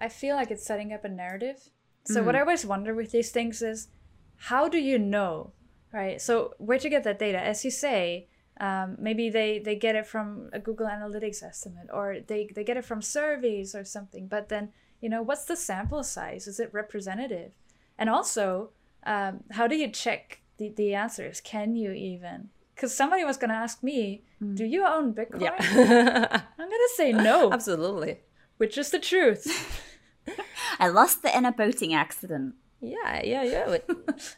I 0.02 0.10
feel 0.10 0.36
like 0.36 0.52
it's 0.52 0.66
setting 0.66 0.94
up 0.94 1.06
a 1.06 1.10
narrative. 1.10 1.70
So 2.08 2.22
what 2.22 2.36
I 2.36 2.42
always 2.42 2.64
wonder 2.68 2.94
with 2.94 3.12
these 3.12 3.32
things 3.32 3.64
is, 3.64 3.88
how 4.36 4.68
do 4.68 4.78
you 4.78 5.00
know, 5.00 5.54
right? 5.92 6.22
So 6.22 6.54
where 6.60 6.78
to 6.78 6.88
get 6.88 7.04
that 7.04 7.18
data? 7.18 7.40
As 7.40 7.66
you 7.66 7.72
say, 7.72 8.28
um, 8.60 8.96
maybe 9.00 9.30
they 9.30 9.60
they 9.60 9.76
get 9.76 9.96
it 9.96 10.08
from 10.08 10.50
a 10.54 10.60
Google 10.60 10.88
Analytics 10.88 11.44
estimate, 11.44 11.88
or 11.92 12.18
they 12.26 12.50
they 12.54 12.64
get 12.64 12.78
it 12.78 12.86
from 12.86 13.02
surveys 13.02 13.76
or 13.76 13.84
something. 13.84 14.28
But 14.28 14.50
then 14.50 14.70
you 15.02 15.10
know, 15.10 15.22
what's 15.22 15.46
the 15.46 15.56
sample 15.56 16.04
size? 16.04 16.48
Is 16.48 16.60
it 16.60 16.70
representative? 16.74 17.52
And 17.98 18.10
also, 18.10 18.72
um, 19.06 19.44
how 19.52 19.68
do 19.68 19.76
you 19.76 19.90
check 19.90 20.42
the 20.58 20.70
the 20.70 20.94
answers? 20.94 21.42
Can 21.42 21.76
you 21.76 21.92
even? 21.92 22.50
Because 22.74 22.94
somebody 22.94 23.24
was 23.24 23.38
going 23.38 23.52
to 23.52 23.56
ask 23.56 23.82
me, 23.84 24.24
do 24.54 24.66
you 24.66 24.86
own 24.86 25.14
Bitcoin? 25.14 25.42
yeah, 25.42 25.56
I'm 26.60 26.70
going 26.70 26.70
to 26.70 26.94
say 26.96 27.14
no, 27.14 27.54
absolutely. 27.54 28.20
which 28.58 28.78
is 28.78 28.92
the 28.92 29.00
truth. 29.00 29.82
I 30.80 30.90
lost 30.90 31.22
the 31.22 31.36
in 31.36 31.46
a 31.46 31.54
boating 31.54 31.94
accident. 31.94 32.56
Yeah, 32.82 33.22
yeah, 33.24 33.44
yeah. 33.44 33.78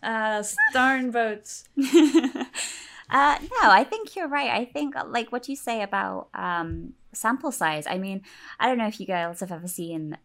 Uh, 0.03 0.43
darn 0.71 1.09
boats. 1.11 1.67
Uh, 3.09 3.37
no, 3.41 3.69
I 3.71 3.83
think 3.83 4.15
you're 4.15 4.27
right. 4.27 4.49
I 4.49 4.65
think 4.65 4.95
like 5.07 5.31
what 5.31 5.47
you 5.47 5.55
say 5.55 5.81
about 5.81 6.29
um, 6.33 6.93
sample 7.13 7.51
size. 7.51 7.85
I 7.87 7.97
mean, 7.97 8.23
I 8.59 8.67
don't 8.67 8.77
know 8.77 8.87
if 8.87 8.99
you 8.99 9.05
girls 9.05 9.39
have 9.39 9.51
ever 9.51 9.67
seen 9.67 10.17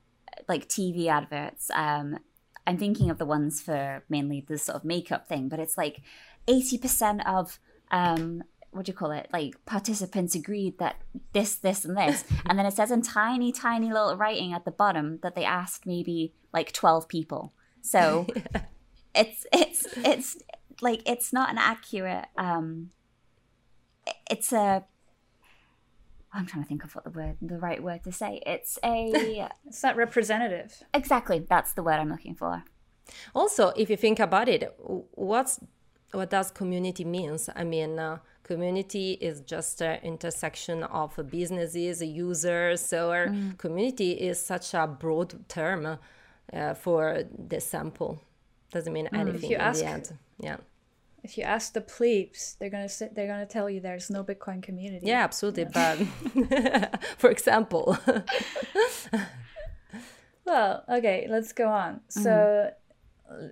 like 0.48 0.68
TV 0.68 1.06
adverts. 1.06 1.70
Um, 1.74 2.18
I'm 2.66 2.78
thinking 2.78 3.10
of 3.10 3.18
the 3.18 3.26
ones 3.26 3.60
for 3.60 4.02
mainly 4.08 4.44
the 4.46 4.58
sort 4.58 4.76
of 4.76 4.84
makeup 4.84 5.28
thing, 5.28 5.48
but 5.48 5.58
it's 5.58 5.76
like 5.76 6.00
80% 6.46 7.26
of 7.26 7.58
um, 7.90 8.42
what 8.70 8.86
do 8.86 8.90
you 8.90 8.96
call 8.96 9.10
it? 9.10 9.28
Like 9.32 9.64
participants 9.66 10.34
agreed 10.34 10.78
that 10.78 10.96
this, 11.32 11.56
this, 11.56 11.84
and 11.84 11.96
this, 11.96 12.24
and 12.46 12.58
then 12.58 12.66
it 12.66 12.74
says 12.74 12.90
in 12.90 13.02
tiny, 13.02 13.52
tiny 13.52 13.92
little 13.92 14.16
writing 14.16 14.52
at 14.52 14.64
the 14.64 14.70
bottom 14.70 15.18
that 15.22 15.34
they 15.34 15.44
asked 15.44 15.86
maybe 15.86 16.34
like 16.52 16.72
12 16.72 17.08
people. 17.08 17.52
So 17.80 18.26
it's 19.14 19.46
it's 19.52 19.86
it's 19.98 20.38
like 20.80 21.02
it's 21.06 21.32
not 21.32 21.50
an 21.50 21.58
accurate. 21.58 22.26
um 22.36 22.90
It's 24.30 24.52
a. 24.52 24.84
I'm 26.34 26.46
trying 26.46 26.62
to 26.62 26.68
think 26.68 26.82
of 26.82 26.94
what 26.94 27.04
the 27.04 27.10
word, 27.10 27.36
the 27.42 27.58
right 27.58 27.82
word 27.82 28.04
to 28.04 28.12
say. 28.12 28.42
It's 28.46 28.78
a. 28.82 29.48
it's 29.66 29.82
not 29.82 29.96
representative. 29.96 30.82
Exactly, 30.94 31.44
that's 31.48 31.72
the 31.74 31.82
word 31.82 31.98
I'm 32.00 32.10
looking 32.10 32.34
for. 32.34 32.64
Also, 33.34 33.72
if 33.76 33.90
you 33.90 33.96
think 33.96 34.20
about 34.20 34.48
it, 34.48 34.74
what's 34.78 35.60
what 36.12 36.30
does 36.30 36.50
community 36.50 37.04
means? 37.04 37.48
I 37.54 37.64
mean, 37.64 37.98
uh, 37.98 38.18
community 38.42 39.12
is 39.12 39.40
just 39.40 39.80
an 39.80 39.98
intersection 40.02 40.82
of 40.84 41.18
businesses, 41.30 42.02
users. 42.02 42.80
So 42.80 43.10
our 43.10 43.28
mm. 43.28 43.56
community 43.58 44.12
is 44.12 44.44
such 44.44 44.74
a 44.74 44.86
broad 44.86 45.48
term 45.48 45.98
uh, 46.52 46.74
for 46.74 47.24
the 47.48 47.60
sample. 47.60 48.20
Doesn't 48.72 48.92
mean 48.92 49.08
mm. 49.12 49.18
anything 49.18 49.52
in 49.52 49.60
ask, 49.60 49.80
the 49.80 49.86
end. 49.86 50.18
Yeah. 50.40 50.56
If 51.22 51.38
you 51.38 51.44
ask 51.44 51.72
the 51.72 51.80
plebes, 51.80 52.56
they're 52.58 52.70
gonna 52.70 52.88
sit, 52.88 53.14
they're 53.14 53.28
gonna 53.28 53.46
tell 53.46 53.70
you 53.70 53.80
there's 53.80 54.10
no 54.10 54.24
Bitcoin 54.24 54.62
community. 54.62 55.06
Yeah, 55.06 55.22
absolutely. 55.22 55.66
But 55.66 55.98
for 57.18 57.30
example. 57.30 57.96
well, 60.44 60.84
okay, 60.88 61.28
let's 61.30 61.52
go 61.52 61.68
on. 61.68 62.00
So 62.08 62.72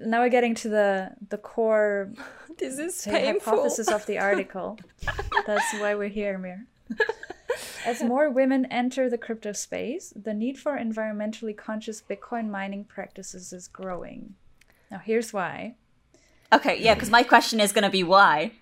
now 0.05 0.21
we're 0.21 0.29
getting 0.29 0.55
to 0.55 0.69
the 0.69 1.11
the 1.29 1.39
core 1.39 2.13
this 2.59 2.79
is 2.79 3.05
painful. 3.05 3.53
hypothesis 3.53 3.89
of 3.89 4.05
the 4.07 4.19
article 4.19 4.79
that's 5.47 5.73
why 5.75 5.95
we're 5.95 6.09
here 6.09 6.39
mir 6.39 6.67
as 7.87 8.03
more 8.03 8.31
women 8.31 8.67
enter 8.67 9.09
the 9.09 9.19
crypto 9.19 9.53
space 9.53 10.13
the 10.17 10.35
need 10.35 10.59
for 10.59 10.77
environmentally 10.77 11.57
conscious 11.57 12.03
bitcoin 12.03 12.51
mining 12.51 12.85
practices 12.85 13.53
is 13.53 13.69
growing 13.69 14.35
now 14.91 14.99
here's 14.99 15.33
why 15.33 15.75
okay 16.53 16.81
yeah 16.81 16.95
because 16.95 17.11
my 17.11 17.23
question 17.23 17.61
is 17.61 17.73
going 17.73 17.85
to 17.85 17.91
be 17.91 18.03
why 18.03 18.53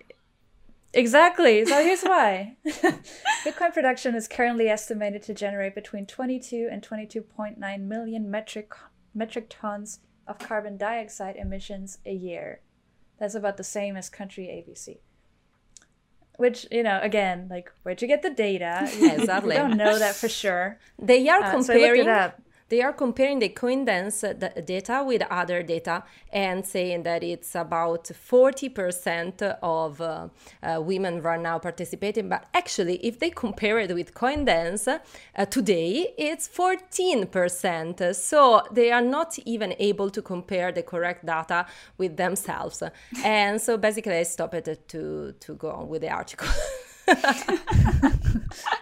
Exactly. 0.93 1.65
So 1.65 1.83
here's 1.83 2.01
why. 2.03 2.57
Bitcoin 2.65 3.73
production 3.73 4.15
is 4.15 4.27
currently 4.27 4.69
estimated 4.69 5.21
to 5.23 5.33
generate 5.33 5.75
between 5.75 6.05
22 6.05 6.67
and 6.71 6.81
22.9 6.81 7.81
million 7.81 8.31
metric 8.31 8.73
metric 9.13 9.47
tons 9.49 9.99
of 10.27 10.37
carbon 10.37 10.77
dioxide 10.77 11.35
emissions 11.35 11.99
a 12.05 12.13
year. 12.13 12.61
That's 13.19 13.35
about 13.35 13.57
the 13.57 13.63
same 13.63 13.97
as 13.97 14.09
country 14.09 14.45
ABC. 14.45 14.99
Which, 16.37 16.65
you 16.71 16.83
know, 16.83 16.99
again, 17.01 17.47
like, 17.49 17.69
where'd 17.83 18.01
you 18.01 18.07
get 18.07 18.21
the 18.21 18.29
data? 18.29 18.89
Yeah, 18.97 19.13
exactly. 19.13 19.49
we 19.49 19.55
don't 19.55 19.75
know 19.75 19.99
that 19.99 20.15
for 20.15 20.29
sure. 20.29 20.79
They 20.97 21.27
are 21.27 21.43
uh, 21.43 21.51
comparing. 21.51 22.05
So 22.05 22.31
they 22.69 22.81
are 22.81 22.93
comparing 22.93 23.39
the 23.39 23.49
CoinDance 23.49 24.65
data 24.65 25.03
with 25.05 25.23
other 25.29 25.63
data 25.63 26.03
and 26.31 26.65
saying 26.65 27.03
that 27.03 27.23
it's 27.23 27.55
about 27.55 28.05
40% 28.05 29.57
of 29.61 30.01
uh, 30.01 30.29
uh, 30.61 30.81
women 30.81 31.21
right 31.21 31.41
now 31.41 31.59
participating. 31.59 32.29
But 32.29 32.45
actually, 32.53 32.97
if 33.05 33.19
they 33.19 33.31
compare 33.31 33.79
it 33.79 33.93
with 33.93 34.13
CoinDance, 34.13 34.87
uh, 34.87 35.45
today 35.45 36.13
it's 36.17 36.47
14%. 36.47 38.15
So 38.15 38.61
they 38.71 38.91
are 38.91 39.01
not 39.01 39.37
even 39.45 39.73
able 39.79 40.09
to 40.11 40.21
compare 40.21 40.71
the 40.71 40.83
correct 40.83 41.25
data 41.25 41.65
with 41.97 42.17
themselves. 42.17 42.83
and 43.23 43.59
so 43.59 43.77
basically, 43.77 44.17
I 44.17 44.23
stopped 44.23 44.53
it 44.53 44.87
to, 44.89 45.33
to 45.39 45.55
go 45.55 45.71
on 45.71 45.89
with 45.89 46.01
the 46.01 46.09
article. 46.09 46.47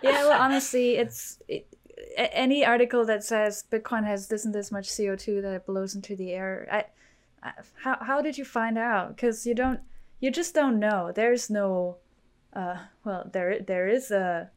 yeah, 0.02 0.26
well, 0.26 0.42
honestly, 0.42 0.98
it's. 0.98 1.40
It, 1.48 1.68
any 2.18 2.66
article 2.66 3.06
that 3.06 3.24
says 3.24 3.64
Bitcoin 3.72 4.06
has 4.06 4.28
this 4.28 4.46
and 4.46 4.54
this 4.54 4.72
much 4.72 4.90
CO2 4.90 5.42
that 5.42 5.54
it 5.54 5.66
blows 5.66 5.96
into 5.96 6.16
the 6.16 6.32
air, 6.32 6.68
I, 6.72 6.86
I 7.48 7.54
how 7.84 7.98
how 8.02 8.22
did 8.22 8.38
you 8.38 8.46
find 8.46 8.78
out? 8.78 9.16
Because 9.16 9.46
you 9.46 9.56
don't, 9.56 9.80
you 10.20 10.32
just 10.32 10.54
don't 10.54 10.80
know. 10.80 11.12
There's 11.14 11.50
no, 11.50 11.98
uh, 12.54 12.78
well, 13.04 13.30
there 13.32 13.60
there 13.60 13.88
is 13.88 14.12
a, 14.12 14.50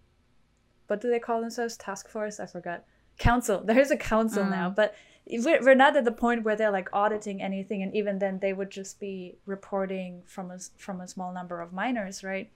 what 0.86 1.00
do 1.00 1.10
they 1.10 1.18
call 1.18 1.40
themselves? 1.40 1.76
Task 1.76 2.08
force? 2.08 2.40
I 2.40 2.46
forgot. 2.46 2.84
Council. 3.18 3.62
There's 3.64 3.90
a 3.90 3.96
council 3.96 4.44
mm. 4.44 4.50
now, 4.50 4.70
but 4.70 4.94
we're, 5.30 5.62
we're 5.62 5.74
not 5.74 5.96
at 5.96 6.04
the 6.04 6.12
point 6.12 6.44
where 6.44 6.56
they're 6.56 6.70
like 6.70 6.88
auditing 6.92 7.42
anything, 7.42 7.82
and 7.82 7.94
even 7.94 8.18
then 8.18 8.38
they 8.40 8.52
would 8.52 8.70
just 8.70 8.98
be 8.98 9.36
reporting 9.46 10.22
from 10.26 10.50
a 10.50 10.58
from 10.78 11.00
a 11.00 11.08
small 11.08 11.32
number 11.32 11.60
of 11.60 11.72
miners, 11.72 12.24
right? 12.24 12.50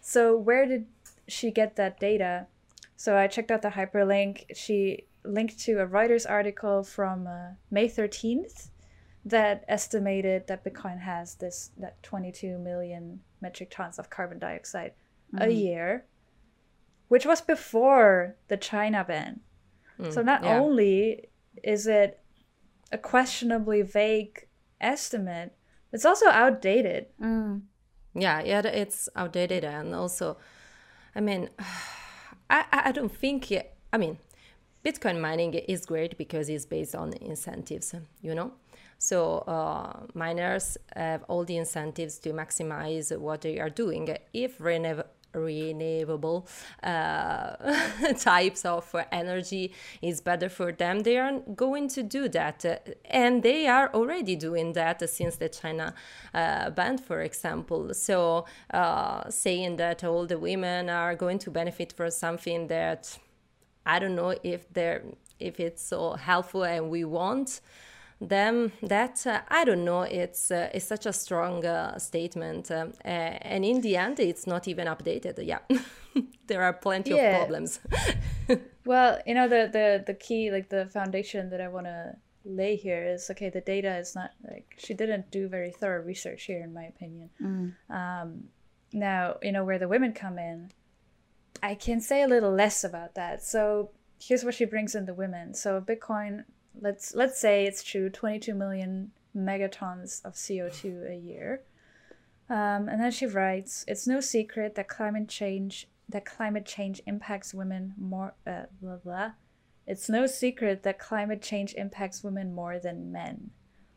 So 0.00 0.36
where 0.36 0.66
did 0.66 0.86
she 1.26 1.50
get 1.50 1.76
that 1.76 1.98
data? 1.98 2.46
So 2.96 3.16
I 3.16 3.26
checked 3.26 3.50
out 3.50 3.62
the 3.62 3.68
hyperlink. 3.68 4.44
She 4.54 5.06
linked 5.24 5.58
to 5.60 5.80
a 5.80 5.86
Reuters 5.86 6.28
article 6.28 6.82
from 6.82 7.26
uh, 7.26 7.50
May 7.70 7.88
13th 7.88 8.70
that 9.24 9.64
estimated 9.68 10.46
that 10.46 10.64
Bitcoin 10.64 11.00
has 11.00 11.34
this 11.34 11.70
that 11.78 12.02
22 12.02 12.58
million 12.58 13.20
metric 13.40 13.70
tons 13.70 13.98
of 13.98 14.08
carbon 14.08 14.38
dioxide 14.38 14.92
mm. 15.34 15.44
a 15.44 15.52
year, 15.52 16.06
which 17.08 17.26
was 17.26 17.40
before 17.40 18.36
the 18.48 18.56
China 18.56 19.04
ban. 19.04 19.40
Mm, 19.98 20.12
so 20.12 20.22
not 20.22 20.44
yeah. 20.44 20.58
only 20.58 21.28
is 21.62 21.86
it 21.86 22.20
a 22.92 22.98
questionably 22.98 23.82
vague 23.82 24.46
estimate, 24.80 25.52
it's 25.92 26.04
also 26.04 26.28
outdated. 26.28 27.06
Mm. 27.20 27.62
Yeah, 28.14 28.42
yeah, 28.42 28.60
it's 28.60 29.08
outdated, 29.16 29.64
and 29.64 29.94
also, 29.94 30.38
I 31.14 31.20
mean. 31.20 31.50
I, 32.48 32.64
I 32.72 32.92
don't 32.92 33.14
think, 33.14 33.52
I 33.92 33.98
mean, 33.98 34.18
Bitcoin 34.84 35.20
mining 35.20 35.54
is 35.54 35.84
great 35.84 36.16
because 36.16 36.48
it's 36.48 36.66
based 36.66 36.94
on 36.94 37.12
incentives, 37.14 37.94
you 38.22 38.34
know? 38.34 38.52
So 38.98 39.38
uh, 39.38 40.06
miners 40.14 40.78
have 40.94 41.24
all 41.28 41.44
the 41.44 41.56
incentives 41.56 42.18
to 42.20 42.32
maximize 42.32 43.16
what 43.18 43.42
they 43.42 43.58
are 43.58 43.68
doing. 43.68 44.16
If 44.32 44.60
renewable 44.60 45.04
renewable 45.36 46.46
uh, 46.82 47.56
types 48.18 48.64
of 48.64 48.94
energy 49.12 49.72
is 50.02 50.20
better 50.20 50.48
for 50.48 50.72
them, 50.72 51.00
they 51.00 51.18
are 51.18 51.40
going 51.54 51.88
to 51.88 52.02
do 52.02 52.28
that. 52.28 52.64
And 53.04 53.42
they 53.42 53.66
are 53.66 53.90
already 53.92 54.36
doing 54.36 54.72
that 54.72 55.08
since 55.08 55.36
the 55.36 55.48
China 55.48 55.94
uh, 56.34 56.70
ban, 56.70 56.98
for 56.98 57.20
example. 57.20 57.94
So 57.94 58.46
uh, 58.72 59.28
saying 59.30 59.76
that 59.76 60.02
all 60.04 60.26
the 60.26 60.38
women 60.38 60.90
are 60.90 61.14
going 61.14 61.38
to 61.40 61.50
benefit 61.50 61.92
from 61.92 62.10
something 62.10 62.68
that 62.68 63.18
I 63.84 63.98
don't 63.98 64.16
know 64.16 64.34
if 64.42 64.72
they're 64.72 65.02
if 65.38 65.60
it's 65.60 65.82
so 65.82 66.14
helpful 66.14 66.64
and 66.64 66.90
we 66.90 67.04
want 67.04 67.60
them 68.20 68.72
that 68.82 69.26
uh, 69.26 69.40
i 69.48 69.64
don't 69.64 69.84
know 69.84 70.02
it's 70.02 70.50
uh, 70.50 70.70
it's 70.72 70.86
such 70.86 71.04
a 71.06 71.12
strong 71.12 71.64
uh, 71.66 71.98
statement 71.98 72.70
uh, 72.70 72.86
and 73.04 73.64
in 73.64 73.80
the 73.82 73.96
end 73.96 74.18
it's 74.18 74.46
not 74.46 74.66
even 74.68 74.86
updated. 74.86 75.44
Yeah. 75.44 75.58
There 76.46 76.62
are 76.62 76.72
plenty 76.72 77.10
yeah. 77.10 77.22
of 77.22 77.36
problems. 77.36 77.80
Well 78.86 79.18
you 79.26 79.34
know 79.34 79.48
the 79.48 79.68
the 79.70 80.04
the 80.06 80.14
key 80.14 80.50
like 80.50 80.68
the 80.68 80.86
foundation 80.86 81.50
that 81.50 81.60
i 81.60 81.68
want 81.68 81.86
to 81.86 82.16
lay 82.44 82.76
here 82.76 83.04
is 83.04 83.28
okay 83.32 83.50
the 83.50 83.60
data 83.60 83.98
is 83.98 84.14
not 84.14 84.30
like 84.48 84.66
she 84.78 84.94
didn't 84.94 85.32
do 85.32 85.48
very 85.48 85.72
thorough 85.72 86.02
research 86.02 86.44
here 86.44 86.62
in 86.62 86.72
my 86.72 86.84
opinion. 86.84 87.28
Mm. 87.42 87.74
um, 87.90 88.44
now 88.92 89.36
you 89.42 89.50
know 89.50 89.64
where 89.64 89.80
the 89.80 89.88
women 89.88 90.12
come 90.12 90.38
in 90.38 90.70
i 91.62 91.74
can 91.74 92.00
say 92.00 92.22
a 92.22 92.28
little 92.28 92.52
less 92.52 92.84
about 92.84 93.14
that. 93.16 93.42
So 93.42 93.90
here's 94.20 94.44
where 94.44 94.52
she 94.52 94.64
brings 94.64 94.94
in 94.94 95.04
the 95.06 95.14
women. 95.14 95.54
So 95.54 95.80
bitcoin 95.80 96.44
let's 96.80 97.14
let's 97.14 97.38
say 97.38 97.66
it's 97.66 97.82
true 97.82 98.10
22 98.10 98.54
million 98.54 99.12
megatons 99.36 100.24
of 100.24 100.34
CO2 100.34 101.10
a 101.10 101.16
year. 101.16 101.62
Um, 102.48 102.88
and 102.88 103.00
then 103.00 103.10
she 103.10 103.26
writes, 103.26 103.84
"It's 103.88 104.06
no 104.06 104.20
secret 104.20 104.74
that 104.76 104.88
climate 104.88 105.28
change 105.28 105.88
that 106.08 106.24
climate 106.24 106.64
change 106.64 107.02
impacts 107.06 107.52
women 107.52 107.94
more 107.98 108.34
uh, 108.46 108.64
blah 108.80 108.96
blah. 108.96 109.32
It's 109.86 110.08
no 110.08 110.26
secret 110.26 110.82
that 110.84 110.98
climate 110.98 111.42
change 111.42 111.74
impacts 111.74 112.22
women 112.22 112.54
more 112.54 112.78
than 112.78 113.12
men, 113.12 113.50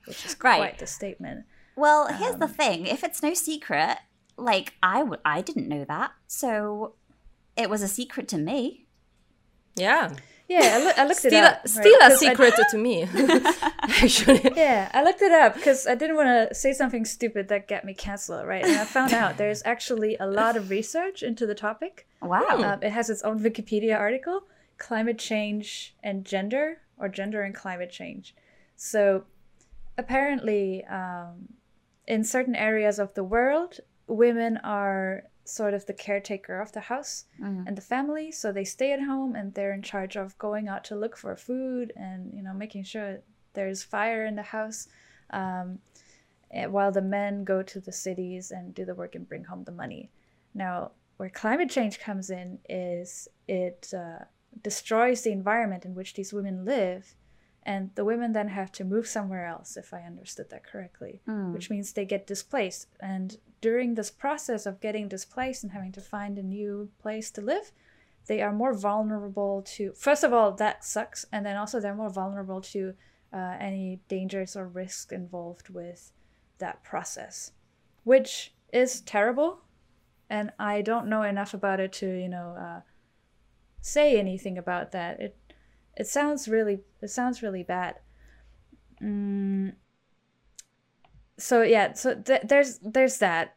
which 0.06 0.26
is 0.26 0.36
right. 0.44 0.58
quite 0.58 0.80
the 0.80 0.88
statement." 0.88 1.46
Well, 1.76 2.08
here's 2.08 2.34
um, 2.34 2.40
the 2.40 2.48
thing: 2.48 2.88
if 2.88 3.04
it's 3.04 3.22
no 3.22 3.34
secret, 3.34 3.98
like 4.36 4.74
I 4.82 5.00
w- 5.00 5.22
I 5.24 5.42
didn't 5.42 5.68
know 5.68 5.86
that, 5.86 6.12
so 6.28 6.96
it 7.56 7.70
was 7.70 7.84
a 7.84 7.88
secret 7.88 8.28
to 8.30 8.38
me. 8.38 8.88
Yeah. 9.76 10.16
Yeah, 10.50 10.80
I, 10.80 10.84
lo- 10.84 10.92
I 10.98 11.06
looked 11.06 11.26
it 11.26 11.34
up. 11.34 11.64
A, 11.64 11.68
still 11.68 12.00
right? 12.00 12.12
a 12.12 12.18
secret 12.18 12.54
I, 12.58 12.64
to 12.72 12.78
me, 12.80 13.04
actually. 14.04 14.52
Yeah, 14.56 14.90
I 14.92 15.04
looked 15.04 15.22
it 15.22 15.32
up 15.32 15.54
because 15.54 15.86
I 15.86 15.94
didn't 15.94 16.16
want 16.16 16.50
to 16.50 16.56
say 16.56 16.74
something 16.74 17.06
stupid 17.06 17.50
that 17.50 17.68
got 17.68 17.86
me 17.86 17.94
canceled, 17.94 18.48
right? 18.48 18.66
And 18.66 18.76
I 18.76 18.84
found 18.84 19.14
out 19.14 19.38
there's 19.38 19.62
actually 19.64 20.18
a 20.20 20.26
lot 20.26 20.58
of 20.58 20.72
research 20.72 21.22
into 21.22 21.46
the 21.46 21.54
topic. 21.54 22.08
Wow. 22.20 22.48
Um, 22.50 22.82
it 22.82 22.92
has 22.92 23.12
its 23.12 23.22
own 23.22 23.40
Wikipedia 23.42 23.96
article, 23.96 24.46
Climate 24.80 25.20
Change 25.20 25.96
and 26.02 26.26
Gender, 26.26 26.80
or 26.98 27.10
Gender 27.10 27.44
and 27.44 27.54
Climate 27.54 27.92
Change. 27.92 28.34
So 28.76 29.26
apparently, 30.00 30.84
um, 30.86 31.50
in 32.08 32.24
certain 32.24 32.56
areas 32.56 32.98
of 32.98 33.14
the 33.14 33.24
world, 33.24 33.82
women 34.08 34.58
are 34.64 35.26
sort 35.50 35.74
of 35.74 35.86
the 35.86 35.94
caretaker 35.94 36.62
of 36.62 36.72
the 36.72 36.80
house 36.80 37.26
mm-hmm. 37.42 37.64
and 37.68 37.78
the 37.78 37.82
family 37.82 38.32
so 38.32 38.52
they 38.52 38.64
stay 38.64 38.92
at 38.92 39.02
home 39.02 39.36
and 39.36 39.54
they're 39.54 39.74
in 39.74 39.82
charge 39.82 40.16
of 40.16 40.38
going 40.38 40.68
out 40.68 40.84
to 40.84 40.96
look 40.96 41.18
for 41.18 41.36
food 41.36 41.92
and 41.96 42.32
you 42.34 42.42
know 42.44 42.54
making 42.54 42.84
sure 42.84 43.20
there's 43.54 43.84
fire 43.84 44.26
in 44.26 44.36
the 44.36 44.42
house 44.42 44.88
um, 45.32 45.80
eh, 46.52 46.66
while 46.66 46.92
the 46.92 47.02
men 47.02 47.44
go 47.44 47.62
to 47.62 47.80
the 47.80 47.92
cities 47.92 48.52
and 48.52 48.74
do 48.74 48.86
the 48.86 48.96
work 48.96 49.16
and 49.16 49.28
bring 49.28 49.44
home 49.44 49.64
the 49.64 49.72
money. 49.72 50.10
Now, 50.54 50.92
where 51.18 51.30
climate 51.30 51.70
change 51.70 52.00
comes 52.00 52.30
in 52.30 52.60
is 52.70 53.28
it 53.48 53.94
uh, 53.96 54.24
destroys 54.64 55.22
the 55.22 55.32
environment 55.32 55.86
in 55.86 55.94
which 55.96 56.14
these 56.14 56.34
women 56.34 56.66
live 56.66 57.16
and 57.64 57.90
the 57.96 58.06
women 58.06 58.32
then 58.34 58.48
have 58.48 58.72
to 58.72 58.84
move 58.84 59.06
somewhere 59.08 59.46
else 59.46 59.76
if 59.78 59.94
i 59.94 60.02
understood 60.02 60.50
that 60.50 60.64
correctly 60.64 61.22
Mm. 61.28 61.54
which 61.54 61.70
means 61.70 61.92
they 61.94 62.06
get 62.06 62.26
displaced. 62.28 62.88
And 63.00 63.38
during 63.62 63.96
this 63.96 64.12
process 64.12 64.66
of 64.66 64.80
getting 64.80 65.08
displaced 65.10 65.64
and 65.64 65.72
having 65.74 65.92
to 65.94 66.02
find 66.02 66.38
a 66.38 66.44
new 66.44 66.90
place 67.02 67.30
to 67.32 67.42
live 67.42 67.72
they 68.28 68.42
are 68.42 68.54
more 68.54 68.74
vulnerable 68.74 69.62
to 69.64 69.92
first 69.94 70.24
of 70.24 70.32
all 70.34 70.52
that 70.54 70.84
sucks. 70.86 71.26
And 71.32 71.46
then 71.46 71.58
also 71.58 71.80
they're 71.80 71.96
more 71.96 72.10
vulnerable 72.12 72.62
to 72.74 72.94
uh, 73.34 73.56
any 73.60 74.00
dangers 74.08 74.56
or 74.56 74.68
risks 74.68 75.12
involved 75.12 75.70
with 75.70 76.12
that 76.60 76.84
process 76.84 77.52
which 78.04 78.54
is 78.72 79.02
terrible. 79.02 79.60
And 80.30 80.52
i 80.60 80.82
don't 80.82 81.08
know 81.08 81.24
enough 81.24 81.54
about 81.54 81.80
it 81.80 81.92
to 81.94 82.08
you 82.08 82.30
know 82.30 82.56
uh, 82.68 82.82
say 83.82 84.20
anything 84.20 84.58
about 84.58 84.92
that. 84.92 85.20
It 85.20 85.36
it 86.00 86.08
sounds 86.08 86.48
really 86.48 86.80
it 87.02 87.10
sounds 87.10 87.44
really 87.44 87.62
bad 87.62 87.96
mm. 89.02 89.74
so 91.38 91.62
yeah 91.62 91.94
so 91.94 92.16
th- 92.16 92.42
there's 92.46 92.80
there's 92.80 93.18
that 93.18 93.56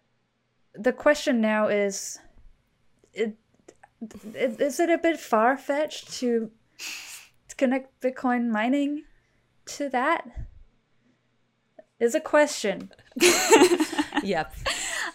the 0.75 0.93
question 0.93 1.41
now 1.41 1.69
is 1.69 2.19
it, 3.15 3.37
it 4.35 4.61
is 4.61 4.81
it 4.81 4.91
a 4.91 4.99
bit 4.99 5.19
far-fetched 5.19 6.13
to 6.13 6.51
connect 7.57 8.01
bitcoin 8.01 8.49
mining 8.49 9.05
to 9.65 9.89
that 9.89 10.27
is 12.01 12.15
a 12.17 12.21
question 12.21 12.91
yep. 14.23 14.53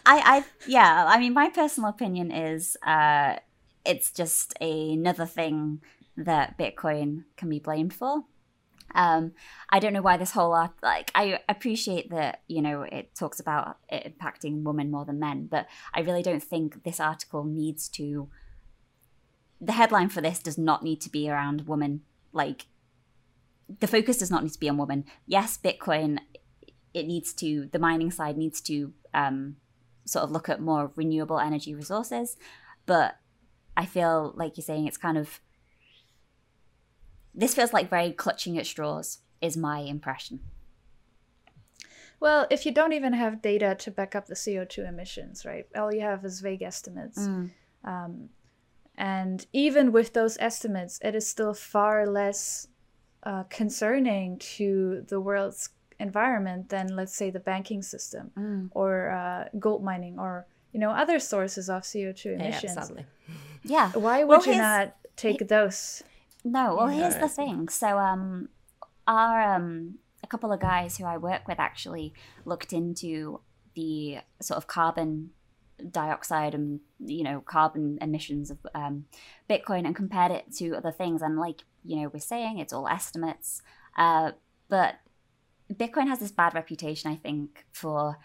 I, 0.06 0.22
I, 0.24 0.46
yeah. 0.68 1.06
I 1.06 1.20
mean, 1.20 1.34
my 1.34 1.50
personal 1.50 1.90
opinion 1.90 2.32
is, 2.32 2.78
uh, 2.82 3.36
it's 3.86 4.12
just 4.12 4.54
another 4.62 5.26
thing 5.26 5.82
that 6.18 6.58
Bitcoin 6.58 7.24
can 7.38 7.50
be 7.50 7.60
blamed 7.60 7.94
for. 7.94 8.24
Um, 8.96 9.34
I 9.70 9.80
don't 9.80 9.94
know 9.94 10.02
why 10.02 10.18
this 10.18 10.32
whole 10.32 10.54
art, 10.54 10.72
like, 10.82 11.12
I 11.14 11.40
appreciate 11.48 12.10
that, 12.10 12.42
you 12.48 12.62
know, 12.62 12.84
it 12.84 13.14
talks 13.16 13.40
about 13.40 13.78
it 13.90 14.18
impacting 14.18 14.64
women 14.64 14.90
more 14.90 15.06
than 15.06 15.20
men, 15.20 15.48
but 15.50 15.68
I 15.94 16.00
really 16.02 16.24
don't 16.24 16.44
think 16.44 16.84
this 16.84 17.00
article 17.00 17.44
needs 17.44 17.88
to. 17.90 18.30
The 19.60 19.74
headline 19.74 20.10
for 20.10 20.22
this 20.22 20.40
does 20.40 20.58
not 20.58 20.84
need 20.84 21.02
to 21.02 21.10
be 21.10 21.30
around 21.30 21.68
women. 21.68 22.02
Like, 22.32 22.68
the 23.80 23.88
focus 23.88 24.18
does 24.18 24.32
not 24.32 24.44
need 24.44 24.54
to 24.54 24.60
be 24.60 24.70
on 24.70 24.78
women. 24.78 25.06
Yes, 25.26 25.58
Bitcoin, 25.58 26.20
it 26.94 27.06
needs 27.06 27.34
to, 27.34 27.70
the 27.72 27.80
mining 27.80 28.10
side 28.10 28.38
needs 28.38 28.62
to 28.62 28.94
um, 29.14 29.58
sort 30.06 30.24
of 30.24 30.32
look 30.32 30.48
at 30.48 30.62
more 30.62 30.92
renewable 30.96 31.40
energy 31.40 31.76
resources, 31.76 32.38
but 32.86 33.18
I 33.76 33.86
feel 33.86 34.34
like 34.36 34.56
you're 34.56 34.64
saying 34.64 34.88
it's 34.88 34.98
kind 34.98 35.18
of 35.18 35.42
this 37.38 37.54
feels 37.56 37.72
like 37.74 37.90
very 37.90 38.12
clutching 38.12 38.58
at 38.58 38.66
straws 38.66 39.20
is 39.42 39.56
my 39.56 39.80
impression. 39.80 40.40
well 42.20 42.48
if 42.50 42.66
you 42.66 42.72
don't 42.72 42.94
even 42.94 43.14
have 43.14 43.42
data 43.42 43.76
to 43.80 43.92
back 43.92 44.16
up 44.16 44.26
the 44.28 44.34
co2 44.34 44.88
emissions 44.88 45.46
right 45.46 45.68
all 45.76 45.94
you 45.94 46.02
have 46.02 46.26
is 46.26 46.42
vague 46.42 46.62
estimates 46.64 47.20
Mm. 47.20 47.52
um, 47.84 48.30
and 48.98 49.46
even 49.54 49.92
with 49.92 50.14
those 50.14 50.38
estimates 50.40 51.00
it 51.04 51.14
is 51.16 51.28
still 51.28 51.54
far 51.54 52.06
less 52.08 52.68
uh, 53.24 53.44
concerning 53.50 54.40
to 54.40 55.06
the 55.08 55.20
world's 55.20 55.70
environment 56.00 56.70
than 56.70 56.96
let's 56.96 57.16
say 57.16 57.30
the 57.30 57.40
banking 57.52 57.82
system 57.82 58.32
Mm. 58.38 58.70
or 58.72 58.92
uh, 59.12 59.44
gold 59.60 59.84
mining 59.84 60.18
or 60.20 60.46
you 60.74 60.80
know 60.80 60.92
other 60.92 61.20
sources 61.20 61.70
of 61.70 61.84
co2 61.84 62.26
Yeah, 62.26 62.32
emissions 62.34 62.74
sadly. 62.74 63.06
Yeah. 63.64 63.92
why 64.06 64.24
would 64.24 64.30
Well, 64.30 64.46
you 64.46 64.54
here's- 64.54 64.68
not 64.70 64.96
take 65.16 65.48
those 65.48 66.04
No, 66.44 66.76
well 66.76 66.88
here's 66.88 67.18
the 67.18 67.30
thing. 67.30 67.70
So 67.70 67.98
um 67.98 68.50
our 69.08 69.56
um 69.56 70.00
a 70.24 70.28
couple 70.28 70.52
of 70.52 70.60
guys 70.60 70.98
who 70.98 71.06
I 71.06 71.18
work 71.18 71.48
with 71.48 71.60
actually 71.60 72.14
looked 72.46 72.74
into 72.74 73.42
the 73.76 74.20
sort 74.42 74.58
of 74.58 74.68
carbon 74.68 75.32
dioxide 75.92 76.56
and 76.56 76.80
you 77.00 77.24
know 77.24 77.42
carbon 77.42 77.98
emissions 78.02 78.50
of 78.50 78.58
um, 78.74 79.06
Bitcoin 79.50 79.86
and 79.86 79.96
compared 79.96 80.32
it 80.32 80.52
to 80.58 80.76
other 80.76 80.92
things. 80.92 81.22
And 81.22 81.38
like 81.38 81.64
you 81.86 82.02
know 82.02 82.10
we're 82.14 82.20
saying, 82.20 82.60
it's 82.60 82.74
all 82.74 82.88
estimates. 82.88 83.62
Uh, 83.98 84.32
but 84.70 84.96
Bitcoin 85.72 86.08
has 86.08 86.20
this 86.20 86.32
bad 86.32 86.54
reputation, 86.54 87.12
I 87.12 87.16
think, 87.16 87.66
for 87.72 88.18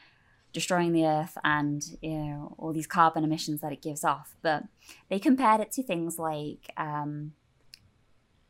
destroying 0.52 0.92
the 0.92 1.06
earth 1.06 1.38
and 1.44 1.82
you 2.00 2.18
know 2.18 2.54
all 2.58 2.72
these 2.72 2.86
carbon 2.86 3.24
emissions 3.24 3.60
that 3.60 3.72
it 3.72 3.82
gives 3.82 4.04
off. 4.04 4.36
But 4.42 4.64
they 5.08 5.18
compared 5.18 5.60
it 5.60 5.72
to 5.72 5.82
things 5.82 6.18
like 6.18 6.72
um, 6.76 7.32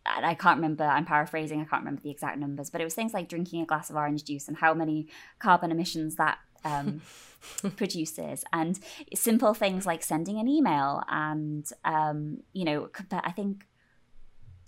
and 0.05 0.27
I 0.27 0.35
can't 0.35 0.57
remember, 0.57 0.85
I'm 0.85 1.05
paraphrasing, 1.05 1.61
I 1.61 1.65
can't 1.65 1.83
remember 1.83 2.03
the 2.03 2.11
exact 2.11 2.39
numbers, 2.39 2.71
but 2.71 2.81
it 2.81 2.85
was 2.85 2.95
things 2.95 3.15
like 3.15 3.29
drinking 3.29 3.63
a 3.63 3.67
glass 3.67 3.91
of 3.91 3.97
orange 3.97 4.25
juice 4.25 4.49
and 4.49 4.57
how 4.57 4.75
many 4.75 5.09
carbon 5.39 5.71
emissions 5.71 6.17
that 6.17 6.39
um, 6.65 7.03
produces. 7.77 8.45
And 8.53 8.79
simple 9.15 9.55
things 9.55 9.87
like 9.87 10.03
sending 10.03 10.39
an 10.39 10.49
email 10.49 11.03
and, 11.09 11.69
um, 11.85 12.39
you 12.53 12.65
know, 12.65 12.91
I 13.13 13.31
think, 13.31 13.67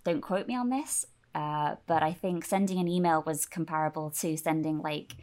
don't 0.04 0.20
quote 0.20 0.46
me 0.46 0.54
on 0.54 0.70
this, 0.70 1.06
uh, 1.34 1.76
but 1.86 2.02
I 2.02 2.12
think 2.12 2.44
sending 2.44 2.78
an 2.78 2.86
email 2.88 3.22
was 3.26 3.46
comparable 3.46 4.10
to 4.10 4.36
sending 4.36 4.78
like, 4.78 5.14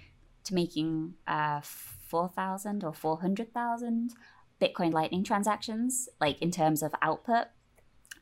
to 0.43 0.53
making 0.53 1.13
uh, 1.27 1.61
4,000 1.61 2.83
or 2.83 2.93
400,000 2.93 4.13
Bitcoin 4.59 4.91
Lightning 4.91 5.23
transactions, 5.23 6.09
like 6.19 6.41
in 6.41 6.51
terms 6.51 6.83
of 6.83 6.93
output. 7.01 7.47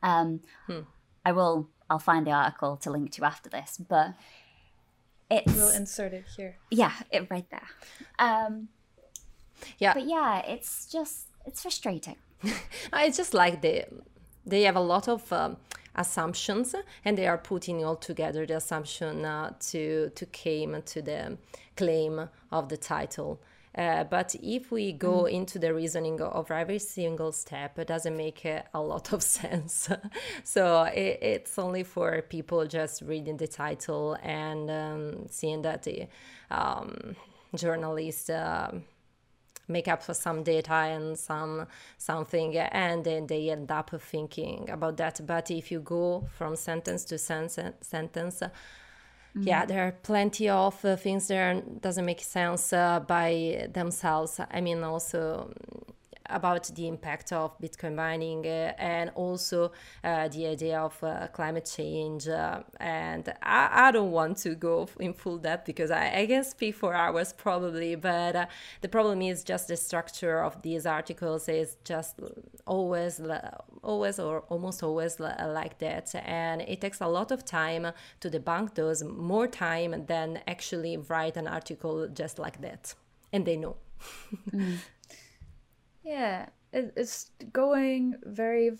Um, 0.04 0.42
Hmm. 0.68 0.82
I 1.26 1.32
will. 1.32 1.70
I'll 1.90 2.00
find 2.00 2.26
the 2.28 2.32
article 2.32 2.78
to 2.78 2.92
link 2.92 3.12
to 3.14 3.24
after 3.26 3.50
this, 3.50 3.78
but 3.78 4.14
it's 5.30 5.54
we'll 5.54 5.70
insert 5.70 6.14
it 6.14 6.26
here 6.36 6.58
yeah, 6.72 6.94
it 7.12 7.28
right 7.30 7.46
there. 7.50 7.68
Um, 8.18 8.70
Yeah. 9.78 9.94
but 9.94 10.06
yeah, 10.08 10.40
it's 10.46 10.86
just 10.92 11.28
it's 11.46 11.62
frustrating. 11.62 12.16
I 12.94 13.10
just 13.10 13.34
like 13.34 13.62
the 13.62 13.86
they 14.46 14.64
have 14.64 14.76
a 14.76 14.82
lot 14.82 15.08
of 15.08 15.32
um, 15.34 15.58
assumptions 15.96 16.74
and 17.06 17.18
they 17.18 17.28
are 17.28 17.38
putting 17.38 17.84
all 17.84 17.96
together 17.96 18.46
the 18.46 18.56
assumption 18.58 19.26
uh, 19.26 19.54
to 19.72 20.10
to 20.16 20.26
came 20.26 20.82
to 20.86 21.02
the 21.02 21.38
claim 21.76 22.30
of 22.52 22.70
the 22.70 22.78
title. 22.78 23.40
Uh, 23.80 24.04
but 24.04 24.36
if 24.44 24.72
we 24.72 24.92
go 24.92 25.24
into 25.26 25.58
the 25.58 25.74
reasoning 25.74 26.20
of 26.20 26.52
every 26.52 26.80
single 26.80 27.32
step, 27.32 27.80
it 27.80 27.88
doesn't 27.88 28.18
make 28.18 28.46
uh, 28.46 28.62
a 28.74 28.82
lot 28.82 29.14
of 29.14 29.24
sense. 29.40 29.88
so 30.44 30.84
it, 30.84 31.20
it's 31.22 31.58
only 31.58 31.84
for 31.84 32.22
people 32.24 32.66
just 32.68 33.02
reading 33.02 33.38
the 33.38 33.48
title 33.48 34.18
and 34.22 34.70
um, 34.70 35.26
seeing 35.30 35.62
that 35.62 35.84
the 35.84 36.08
um, 36.52 37.16
journalist. 37.56 38.30
um 38.30 38.84
make 39.72 39.88
up 39.88 40.02
for 40.02 40.16
some 40.16 40.42
data 40.42 40.74
and 40.74 41.16
some 41.18 41.68
something 42.00 42.58
and 42.58 43.04
then 43.04 43.28
they 43.28 43.52
end 43.52 43.72
up 43.72 43.92
thinking 44.02 44.68
about 44.72 44.98
that 44.98 45.22
but 45.28 45.52
if 45.52 45.72
you 45.72 45.80
go 45.80 46.28
from 46.36 46.56
sentence 46.56 47.06
to 47.06 47.20
sen- 47.20 47.48
sentence 47.80 48.42
yeah 49.36 49.66
there 49.66 49.88
are 49.88 49.92
plenty 49.92 50.50
of 50.50 50.84
uh, 50.84 50.96
things 50.96 51.28
there 51.28 51.62
doesn't 51.82 52.06
make 52.06 52.22
sense 52.22 52.74
uh, 52.74 53.00
by 53.00 53.68
themselves. 53.74 54.40
I 54.52 54.62
mean 54.62 54.84
also 54.84 55.54
about 56.30 56.64
the 56.76 56.88
impact 56.88 57.32
of 57.32 57.58
bitcoin 57.60 57.96
mining 57.96 58.46
uh, 58.46 58.74
and 58.78 59.12
also 59.16 59.72
uh, 60.04 60.28
the 60.30 60.46
idea 60.48 60.80
of 60.80 61.02
uh, 61.04 61.28
climate 61.28 61.70
change 61.74 62.28
and 62.80 63.34
I, 63.44 63.88
I 63.88 63.92
don't 63.92 64.12
want 64.12 64.38
to 64.40 64.56
go 64.56 64.88
in 65.00 65.14
full 65.14 65.38
depth 65.38 65.66
because 65.66 65.92
I, 65.92 66.22
I 66.22 66.26
can 66.28 66.44
speak 66.44 66.76
for 66.76 66.94
hours 66.94 67.34
probably 67.34 67.96
but 67.96 68.50
the 68.82 68.90
problem 68.90 69.22
is 69.22 69.44
just 69.44 69.68
the 69.68 69.78
structure 69.78 70.44
of 70.44 70.62
these 70.62 70.86
articles 70.86 71.50
is 71.50 71.78
just 71.84 72.20
always 72.66 73.22
always 73.84 74.20
or 74.20 74.42
almost 74.50 74.84
always 74.84 75.20
like 75.20 75.80
that 75.80 76.14
and 76.26 76.62
it 76.62 76.82
takes 76.82 77.02
a 77.02 77.08
lot 77.08 77.32
of 77.32 77.46
time 77.46 77.88
to 78.20 78.30
debunk 78.30 78.76
those 78.76 79.04
more 79.04 79.48
time 79.48 80.06
than 80.08 80.40
actually 80.48 80.98
write 80.98 81.38
an 81.38 81.48
article 81.48 82.08
just 82.08 82.40
like 82.40 82.62
that 82.62 82.94
and 83.32 83.46
they 83.46 83.56
know 83.56 83.76
Yeah, 86.10 86.48
it, 86.74 86.92
it's 86.96 87.30
going 87.54 88.16
very 88.24 88.72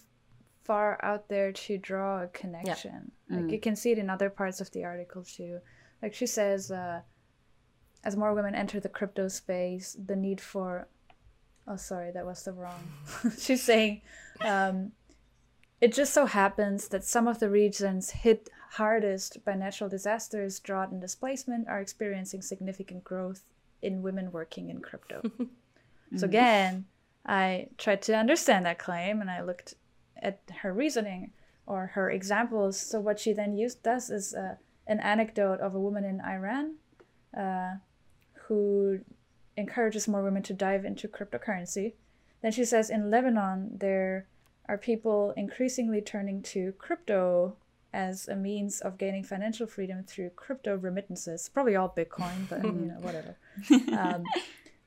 far 0.64 1.00
out 1.04 1.30
there 1.30 1.52
to 1.52 1.78
draw 1.78 2.24
a 2.24 2.28
connection. 2.28 3.12
Like 3.30 3.52
you 3.52 3.60
can 3.60 3.76
see 3.76 3.92
it 3.92 4.00
in 4.00 4.10
other 4.10 4.32
parts 4.32 4.62
of 4.62 4.72
the 4.72 4.84
article 4.84 5.24
too. 5.24 5.60
Like 6.02 6.16
she 6.16 6.26
says, 6.26 6.72
uh, 6.72 7.02
as 8.04 8.16
more 8.16 8.34
women 8.34 8.56
enter 8.56 8.80
the 8.80 8.90
crypto 8.90 9.28
space, 9.28 9.96
the 10.04 10.16
need 10.16 10.42
for 10.42 10.88
oh 11.68 11.76
sorry, 11.76 12.10
that 12.12 12.26
was 12.26 12.44
the 12.44 12.52
wrong. 12.52 12.82
She's 13.40 13.62
saying 13.62 14.02
um, 14.42 14.92
it 15.82 15.94
just 15.94 16.16
so 16.16 16.26
happens 16.26 16.88
that 16.88 17.04
some 17.04 17.28
of 17.28 17.40
the 17.40 17.50
regions 17.52 18.10
hit 18.10 18.50
hardest 18.72 19.46
by 19.46 19.54
natural 19.54 19.88
disasters, 19.88 20.60
drought, 20.60 20.90
and 20.90 21.00
displacement 21.00 21.68
are 21.68 21.80
experiencing 21.80 22.42
significant 22.42 23.04
growth 23.04 23.44
in 23.84 24.02
women 24.02 24.32
working 24.32 24.72
in 24.72 24.82
crypto. 24.82 25.22
so 26.18 26.26
again, 26.26 26.86
I 27.26 27.68
tried 27.78 28.02
to 28.04 28.16
understand 28.16 28.66
that 28.66 28.80
claim 28.80 29.22
and 29.22 29.30
I 29.30 29.42
looked 29.42 29.76
at 30.22 30.42
her 30.62 30.74
reasoning 30.74 31.32
or 31.66 31.88
her 31.88 32.10
examples. 32.10 32.78
So 32.78 33.00
what 33.00 33.20
she 33.20 33.34
then 33.34 33.56
used 33.56 33.84
does 33.84 34.10
is 34.10 34.34
uh, 34.34 34.56
an 34.88 35.00
anecdote 35.00 35.60
of 35.60 35.76
a 35.76 35.80
woman 35.80 36.04
in 36.04 36.22
Iran 36.22 36.76
uh, 37.38 37.76
who 38.48 39.00
encourages 39.56 40.08
more 40.08 40.24
women 40.24 40.42
to 40.44 40.54
dive 40.54 40.86
into 40.86 41.08
cryptocurrency. 41.08 41.94
Then 42.42 42.52
she 42.52 42.66
says 42.66 42.90
in 42.90 43.12
Lebanon 43.12 43.78
there 43.78 44.28
are 44.68 44.78
people 44.78 45.34
increasingly 45.36 46.02
turning 46.02 46.42
to 46.44 46.74
crypto 46.74 47.56
as 47.94 48.28
a 48.28 48.36
means 48.36 48.82
of 48.82 48.98
gaining 48.98 49.24
financial 49.24 49.66
freedom 49.66 50.04
through 50.04 50.30
crypto 50.32 50.76
remittances. 50.76 51.50
Probably 51.50 51.76
all 51.76 51.94
Bitcoin, 51.96 52.48
but 52.50 52.64
you 52.64 52.72
know 52.72 52.94
whatever. 53.02 53.36
Um, 53.98 54.24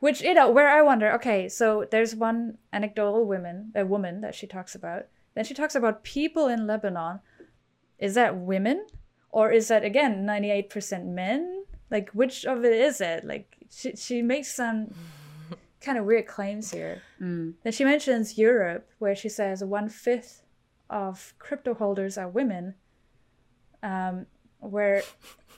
which 0.03 0.21
you 0.21 0.35
know 0.35 0.51
where 0.51 0.69
I 0.69 0.83
wonder. 0.83 1.13
Okay, 1.13 1.49
so 1.49 1.87
there's 1.89 2.13
one 2.17 2.59
anecdotal 2.73 3.25
woman, 3.25 3.71
a 3.77 3.87
woman 3.87 4.21
that 4.23 4.35
she 4.35 4.49
talks 4.49 4.75
about. 4.75 5.07
Then 5.37 5.45
she 5.45 5.55
talks 5.55 5.77
about 5.77 6.03
people 6.03 6.49
in 6.49 6.67
Lebanon. 6.67 7.21
Is 8.01 8.15
that 8.15 8.37
women, 8.37 8.85
or 9.31 9.53
is 9.53 9.69
that 9.69 9.85
again 9.85 10.27
ninety 10.27 10.51
eight 10.51 10.71
percent 10.71 11.07
men? 11.07 11.67
Like 11.89 12.11
which 12.11 12.45
of 12.45 12.65
it 12.65 12.73
is 12.73 13.01
it? 13.01 13.25
Like 13.25 13.57
she 13.71 13.95
she 13.95 14.23
makes 14.23 14.53
some 14.53 14.93
kind 15.81 15.97
of 15.97 16.05
weird 16.05 16.27
claims 16.27 16.73
here. 16.73 17.01
Mm. 17.21 17.55
Then 17.63 17.73
she 17.73 17.85
mentions 17.85 18.37
Europe, 18.37 18.91
where 18.99 19.15
she 19.15 19.29
says 19.29 19.63
one 19.63 19.89
fifth 19.89 20.43
of 20.91 21.33
crypto 21.39 21.75
holders 21.75 22.19
are 22.19 22.29
women. 22.29 22.75
Um, 23.85 24.27
where 24.63 25.03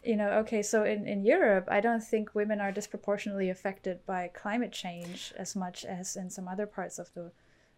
you 0.02 0.16
know 0.16 0.30
okay 0.30 0.62
so 0.62 0.84
in, 0.84 1.06
in 1.06 1.24
europe 1.24 1.66
i 1.70 1.80
don't 1.80 2.02
think 2.02 2.34
women 2.34 2.60
are 2.60 2.72
disproportionately 2.72 3.50
affected 3.50 4.04
by 4.06 4.28
climate 4.28 4.72
change 4.72 5.32
as 5.38 5.54
much 5.54 5.84
as 5.84 6.16
in 6.16 6.28
some 6.30 6.48
other 6.48 6.66
parts 6.66 6.98
of 6.98 7.12
the 7.14 7.30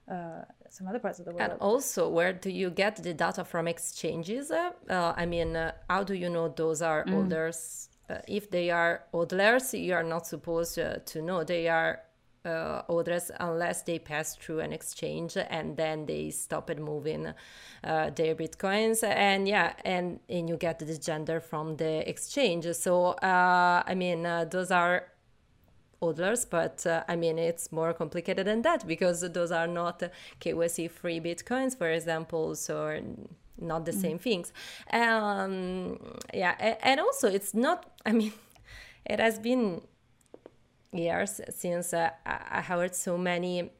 uh, 0.09 0.45
some 0.71 0.87
other 0.87 1.01
parts 1.01 1.19
of 1.19 1.25
the 1.25 1.33
world 1.33 1.43
And 1.43 1.61
also, 1.61 2.09
where 2.09 2.33
do 2.33 2.49
you 2.49 2.71
get 2.71 2.95
the 3.03 3.12
data 3.12 3.45
from 3.45 3.67
exchanges? 3.67 4.53
Uh, 4.53 4.71
uh, 4.89 5.12
I 5.17 5.27
mean, 5.27 5.57
uh, 5.57 5.73
how 5.91 6.05
do 6.05 6.15
you 6.15 6.29
know 6.29 6.49
those 6.49 6.81
are 6.81 7.05
holders? 7.09 7.89
Uh, 8.09 8.19
if 8.29 8.49
they 8.49 8.71
are 8.71 9.03
hodlers, 9.12 9.77
you 9.77 9.95
are 9.95 10.05
not 10.05 10.25
supposed 10.25 10.79
uh, 10.79 10.99
to 11.07 11.21
know 11.21 11.43
they 11.43 11.67
are 11.67 12.03
uh, 12.47 12.83
hodlers 12.89 13.31
unless 13.41 13.83
they 13.83 13.99
pass 13.99 14.37
through 14.37 14.61
an 14.61 14.73
exchange 14.73 15.37
and 15.37 15.77
then 15.77 16.07
they 16.07 16.31
stop 16.31 16.71
it 16.71 16.79
moving 16.79 17.35
uh, 17.85 18.11
their 18.11 18.35
bitcoins. 18.35 19.03
And 19.03 19.49
yeah, 19.49 19.75
and, 19.85 20.21
and 20.29 20.49
you 20.49 20.57
get 20.57 20.79
the 20.79 20.97
gender 20.97 21.41
from 21.41 21.77
the 21.77 22.09
exchange. 22.09 22.67
So, 22.75 23.09
uh, 23.09 23.83
I 23.87 23.95
mean, 23.95 24.25
uh, 24.25 24.45
those 24.45 24.71
are 24.71 25.09
orders 26.01 26.45
but 26.45 26.87
uh, 26.87 27.03
I 27.09 27.17
mean, 27.17 27.39
it's 27.39 27.73
more 27.73 27.93
complicated 27.93 28.47
than 28.47 28.63
that 28.63 28.87
because 28.87 29.21
those 29.33 29.51
are 29.51 29.67
not 29.67 30.03
KYC 30.41 30.91
free 30.91 31.21
bitcoins, 31.21 31.77
for 31.77 31.91
example, 31.91 32.55
so 32.55 33.01
not 33.59 33.85
the 33.87 33.93
same 33.93 34.19
things. 34.19 34.53
Um, 34.93 35.99
yeah, 36.35 36.77
and 36.83 37.01
also 37.01 37.29
it's 37.29 37.55
not, 37.55 37.91
I 38.05 38.13
mean, 38.13 38.33
it 39.07 39.21
has 39.21 39.39
been 39.39 39.83
years 40.99 41.41
since 41.51 41.93
uh, 41.93 42.11
I 42.25 42.61
heard 42.61 42.95
so 42.95 43.17
many 43.17 43.71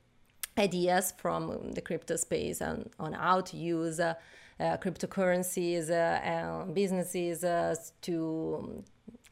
ideas 0.59 1.13
from 1.17 1.73
the 1.73 1.81
crypto 1.81 2.17
space 2.17 2.63
on, 2.63 2.89
on 2.99 3.13
how 3.13 3.41
to 3.43 3.57
use 3.57 4.01
uh, 4.01 4.15
uh, 4.59 4.77
cryptocurrencies 4.79 5.91
uh, 5.91 6.21
and 6.23 6.75
businesses 6.75 7.45
uh, 7.45 7.75
to 8.03 8.83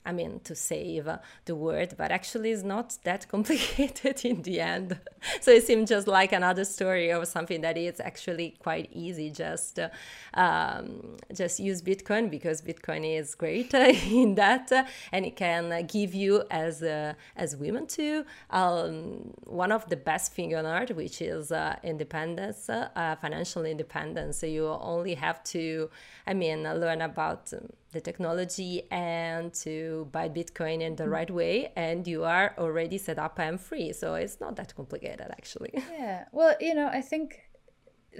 I 0.04 0.12
mean, 0.12 0.40
to 0.44 0.54
save 0.54 1.08
the 1.44 1.54
world, 1.54 1.94
but 1.96 2.10
actually 2.10 2.50
it's 2.52 2.62
not 2.62 2.96
that 3.04 3.28
complicated 3.34 4.24
in 4.24 4.42
the 4.42 4.60
end. 4.60 4.98
so 5.40 5.50
it 5.50 5.64
seems 5.64 5.88
just 5.88 6.06
like 6.06 6.32
another 6.32 6.64
story 6.64 7.10
of 7.10 7.26
something 7.26 7.60
that 7.62 7.76
is 7.76 8.00
actually 8.00 8.56
quite 8.58 8.90
easy. 8.92 9.30
Just, 9.30 9.78
uh, 9.78 9.88
um, 10.34 11.16
just 11.34 11.60
use 11.60 11.82
Bitcoin 11.82 12.30
because 12.30 12.62
Bitcoin 12.62 13.18
is 13.18 13.34
great 13.34 13.72
in 13.74 14.34
that, 14.34 14.70
and 15.12 15.24
it 15.24 15.36
can 15.36 15.86
give 15.86 16.14
you 16.14 16.44
as 16.50 16.82
uh, 16.82 17.14
as 17.36 17.56
women 17.56 17.86
too 17.86 18.24
um, 18.50 19.32
one 19.44 19.72
of 19.72 19.88
the 19.88 19.96
best 19.96 20.32
thing 20.32 20.54
on 20.54 20.66
earth, 20.66 20.90
which 20.90 21.20
is 21.20 21.52
uh, 21.52 21.76
independence, 21.82 22.68
uh, 22.68 23.16
financial 23.20 23.64
independence. 23.64 24.38
So 24.38 24.46
you 24.46 24.68
only 24.68 25.14
have 25.14 25.42
to, 25.44 25.90
I 26.26 26.34
mean, 26.34 26.62
learn 26.62 27.02
about. 27.02 27.52
Um, 27.52 27.68
the 27.94 28.00
technology 28.00 28.82
and 28.90 29.54
to 29.54 30.08
buy 30.12 30.28
Bitcoin 30.28 30.82
in 30.82 30.96
the 30.96 31.08
right 31.08 31.30
way, 31.30 31.72
and 31.76 32.06
you 32.06 32.24
are 32.24 32.54
already 32.58 32.98
set 32.98 33.18
up 33.18 33.38
and 33.38 33.58
free. 33.58 33.92
So 33.92 34.14
it's 34.14 34.40
not 34.40 34.56
that 34.56 34.74
complicated, 34.74 35.28
actually. 35.30 35.72
Yeah. 35.94 36.24
Well, 36.32 36.56
you 36.60 36.74
know, 36.74 36.88
I 36.88 37.00
think 37.00 37.40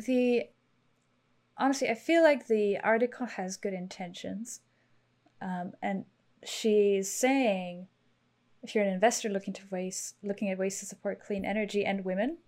the 0.06 0.44
honestly, 1.58 1.88
I 1.90 1.94
feel 1.94 2.22
like 2.22 2.46
the 2.46 2.78
article 2.78 3.26
has 3.26 3.56
good 3.56 3.74
intentions, 3.74 4.60
um, 5.42 5.72
and 5.82 6.04
she's 6.44 7.10
saying 7.12 7.88
if 8.62 8.74
you're 8.74 8.84
an 8.84 8.92
investor 8.92 9.28
looking 9.28 9.52
to 9.54 9.62
ways 9.70 10.14
looking 10.22 10.50
at 10.50 10.58
ways 10.58 10.78
to 10.80 10.86
support 10.86 11.20
clean 11.20 11.44
energy 11.44 11.84
and 11.84 12.04
women, 12.04 12.38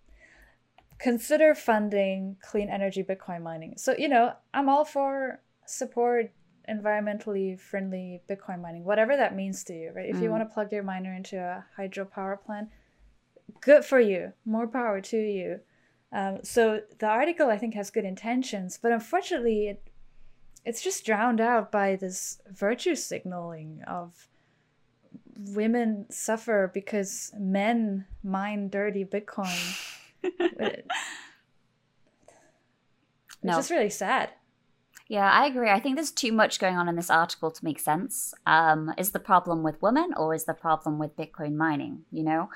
consider 0.99 1.55
funding 1.55 2.37
clean 2.41 2.71
energy 2.71 3.03
Bitcoin 3.03 3.43
mining. 3.43 3.75
So 3.77 3.95
you 3.99 4.09
know, 4.09 4.33
I'm 4.55 4.69
all 4.69 4.85
for 4.85 5.41
support 5.67 6.33
environmentally 6.71 7.59
friendly 7.59 8.21
Bitcoin 8.29 8.61
mining, 8.61 8.85
whatever 8.85 9.17
that 9.17 9.35
means 9.37 9.63
to 9.65 9.75
you, 9.75 9.93
right? 9.95 10.09
If 10.09 10.21
you 10.21 10.31
want 10.31 10.49
to 10.49 10.53
plug 10.53 10.73
your 10.73 10.83
miner 10.83 11.15
into 11.15 11.39
a 11.39 11.65
hydropower 11.79 12.41
plant, 12.43 12.69
good 13.61 13.85
for 13.85 14.01
you. 14.01 14.33
More 14.45 14.67
power 14.67 15.01
to 15.01 15.17
you. 15.17 15.61
Um, 16.13 16.39
so 16.43 16.81
the 16.99 17.07
article 17.07 17.49
I 17.51 17.59
think 17.59 17.75
has 17.75 17.91
good 17.91 18.05
intentions, 18.05 18.79
but 18.81 18.93
unfortunately, 18.93 19.69
it 19.69 19.83
it's 20.65 20.83
just 20.83 21.07
drowned 21.07 21.41
out 21.41 21.71
by 21.71 21.95
this 21.95 22.41
virtue 22.51 22.97
signaling 22.97 23.83
of 23.87 24.29
women 25.37 26.07
suffer 26.11 26.69
because 26.73 27.31
men 27.39 28.05
mine 28.25 28.69
dirty 28.69 29.05
Bitcoin. 29.05 29.57
it's 30.23 30.89
No. 33.43 33.53
just 33.55 33.71
really 33.71 33.91
sad. 33.91 34.31
Yeah, 35.09 35.31
I 35.31 35.47
agree. 35.47 35.71
I 35.71 35.79
think 35.79 35.95
there's 35.97 36.11
too 36.11 36.33
much 36.33 36.59
going 36.59 36.77
on 36.77 36.89
in 36.89 36.97
this 36.97 37.11
article 37.11 37.53
to 37.53 37.65
make 37.65 37.79
sense. 37.79 38.35
Um, 38.45 38.93
is 38.99 39.13
the 39.13 39.21
problem 39.21 39.63
with 39.63 39.81
women 39.81 40.13
or 40.17 40.35
is 40.35 40.45
the 40.45 40.55
problem 40.55 40.99
with 40.99 41.17
Bitcoin 41.17 41.55
mining? 41.55 42.05
You 42.11 42.25
know, 42.25 42.51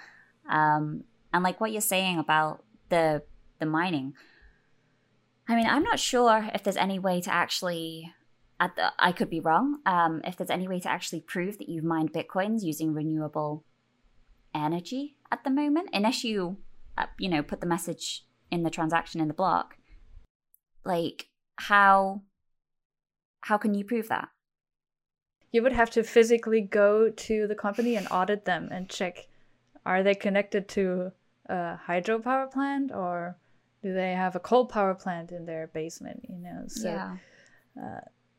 um, 0.51 1.05
and 1.33 1.45
like 1.45 1.61
what 1.61 1.71
you're 1.71 1.81
saying 1.81 2.19
about 2.19 2.65
the 2.89 3.23
the 3.61 3.67
mining. 3.67 4.15
I 5.49 5.55
mean, 5.55 5.67
I'm 5.67 5.83
not 5.85 6.01
sure 6.01 6.49
if 6.53 6.63
there's 6.63 6.77
any 6.77 6.99
way 6.99 7.21
to 7.21 7.33
actually. 7.33 8.13
At 8.63 8.77
the, 8.77 8.93
I 8.99 9.13
could 9.13 9.31
be 9.31 9.41
wrong. 9.41 9.79
Um, 9.87 10.21
if 10.23 10.37
there's 10.37 10.51
any 10.51 10.69
way 10.69 10.81
to 10.81 10.91
actually 10.91 11.23
prove 11.23 11.57
that 11.57 11.71
you've 11.71 11.83
mined 11.83 12.13
bitcoins 12.13 12.63
using 12.63 12.93
renewable 12.93 13.65
energy 14.55 15.17
at 15.33 15.45
the 15.45 15.51
moment, 15.51 15.89
unless 15.95 16.25
you, 16.25 16.59
uh, 16.99 17.07
you 17.19 17.31
know, 17.31 17.43
put 17.43 17.63
the 17.63 17.67
message 17.67 18.27
in 18.51 18.63
the 18.63 18.69
transaction 18.69 19.19
in 19.19 19.29
the 19.29 19.35
block. 19.35 19.77
Like 20.85 21.29
how 21.57 22.21
how 23.43 23.59
can 23.59 23.75
you 23.75 23.85
prove 23.85 24.09
that? 24.09 24.29
You 25.53 25.63
would 25.63 25.73
have 25.73 25.91
to 25.91 26.03
physically 26.03 26.61
go 26.61 27.11
to 27.11 27.47
the 27.47 27.55
company 27.55 27.97
and 27.97 28.07
audit 28.11 28.45
them 28.45 28.69
and 28.71 28.89
check 28.89 29.27
are 29.85 30.03
they 30.03 30.15
connected 30.15 30.69
to 30.69 31.13
a 31.47 31.79
hydropower 31.89 32.51
plant 32.51 32.93
or 32.93 33.37
do 33.83 33.93
they 33.95 34.13
have 34.13 34.37
a 34.37 34.41
coal 34.41 34.67
power 34.67 34.95
plant 34.95 35.33
in 35.33 35.47
their 35.47 35.67
basement, 35.69 36.27
you 36.29 36.39
know? 36.39 36.65
So 36.69 36.89
yeah. 36.89 37.17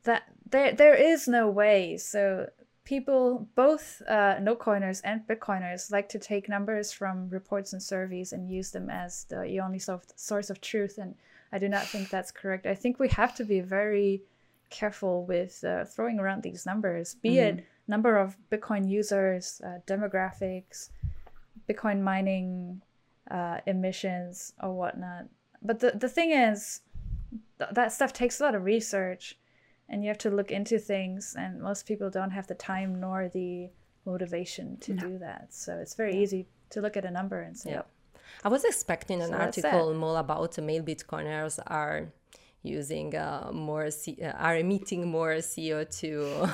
that 0.04 0.22
there 0.48 0.72
there 0.72 0.94
is 0.94 1.28
no 1.28 1.48
way. 1.48 1.96
So 1.96 2.48
people, 2.84 3.48
both 3.54 4.02
uh, 4.08 4.38
no 4.40 4.54
coiners 4.56 5.00
and 5.02 5.26
Bitcoiners, 5.26 5.90
like 5.90 6.08
to 6.10 6.18
take 6.18 6.48
numbers 6.48 6.92
from 6.92 7.28
reports 7.28 7.72
and 7.72 7.82
surveys 7.82 8.32
and 8.32 8.50
use 8.50 8.70
them 8.70 8.90
as 8.90 9.24
the 9.24 9.58
only 9.60 9.78
source 9.78 10.50
of 10.50 10.60
truth. 10.60 10.98
And 10.98 11.14
I 11.52 11.58
do 11.58 11.68
not 11.68 11.86
think 11.86 12.08
that's 12.08 12.30
correct. 12.30 12.66
I 12.66 12.74
think 12.74 12.98
we 12.98 13.08
have 13.08 13.34
to 13.36 13.44
be 13.44 13.60
very 13.60 14.22
careful 14.72 15.24
with 15.26 15.62
uh, 15.62 15.84
throwing 15.84 16.18
around 16.18 16.42
these 16.42 16.66
numbers, 16.66 17.14
be 17.14 17.38
it 17.38 17.64
number 17.88 18.16
of 18.16 18.36
Bitcoin 18.50 18.88
users, 18.88 19.60
uh, 19.64 19.78
demographics, 19.86 20.90
Bitcoin 21.68 22.00
mining 22.00 22.82
uh, 23.30 23.58
emissions, 23.66 24.54
or 24.62 24.72
whatnot. 24.72 25.26
But 25.62 25.80
the, 25.80 25.92
the 25.92 26.08
thing 26.08 26.30
is, 26.32 26.80
th- 27.58 27.70
that 27.72 27.92
stuff 27.92 28.12
takes 28.12 28.40
a 28.40 28.44
lot 28.44 28.54
of 28.54 28.64
research 28.64 29.38
and 29.88 30.02
you 30.02 30.08
have 30.08 30.18
to 30.18 30.30
look 30.30 30.50
into 30.50 30.78
things, 30.78 31.36
and 31.38 31.60
most 31.60 31.86
people 31.86 32.08
don't 32.08 32.30
have 32.30 32.46
the 32.46 32.54
time 32.54 32.98
nor 32.98 33.28
the 33.28 33.68
motivation 34.06 34.78
to 34.78 34.94
do 34.94 35.18
that. 35.18 35.48
So 35.50 35.76
it's 35.82 35.94
very 35.94 36.16
easy 36.22 36.46
to 36.70 36.80
look 36.80 36.96
at 36.96 37.04
a 37.04 37.10
number 37.10 37.42
and 37.42 37.56
say, 37.56 37.72
Yeah. 37.72 37.82
I 38.42 38.48
was 38.48 38.64
expecting 38.64 39.20
an 39.20 39.30
So 39.30 39.36
article 39.36 39.92
more 39.94 40.18
about 40.18 40.52
the 40.52 40.62
male 40.62 40.82
Bitcoiners 40.82 41.58
are 41.66 42.08
using 42.62 43.14
uh, 43.16 43.50
more, 43.52 43.90
C- 43.90 44.18
uh, 44.22 44.32
are 44.32 44.56
emitting 44.56 45.08
more 45.08 45.34
CO2 45.36 46.50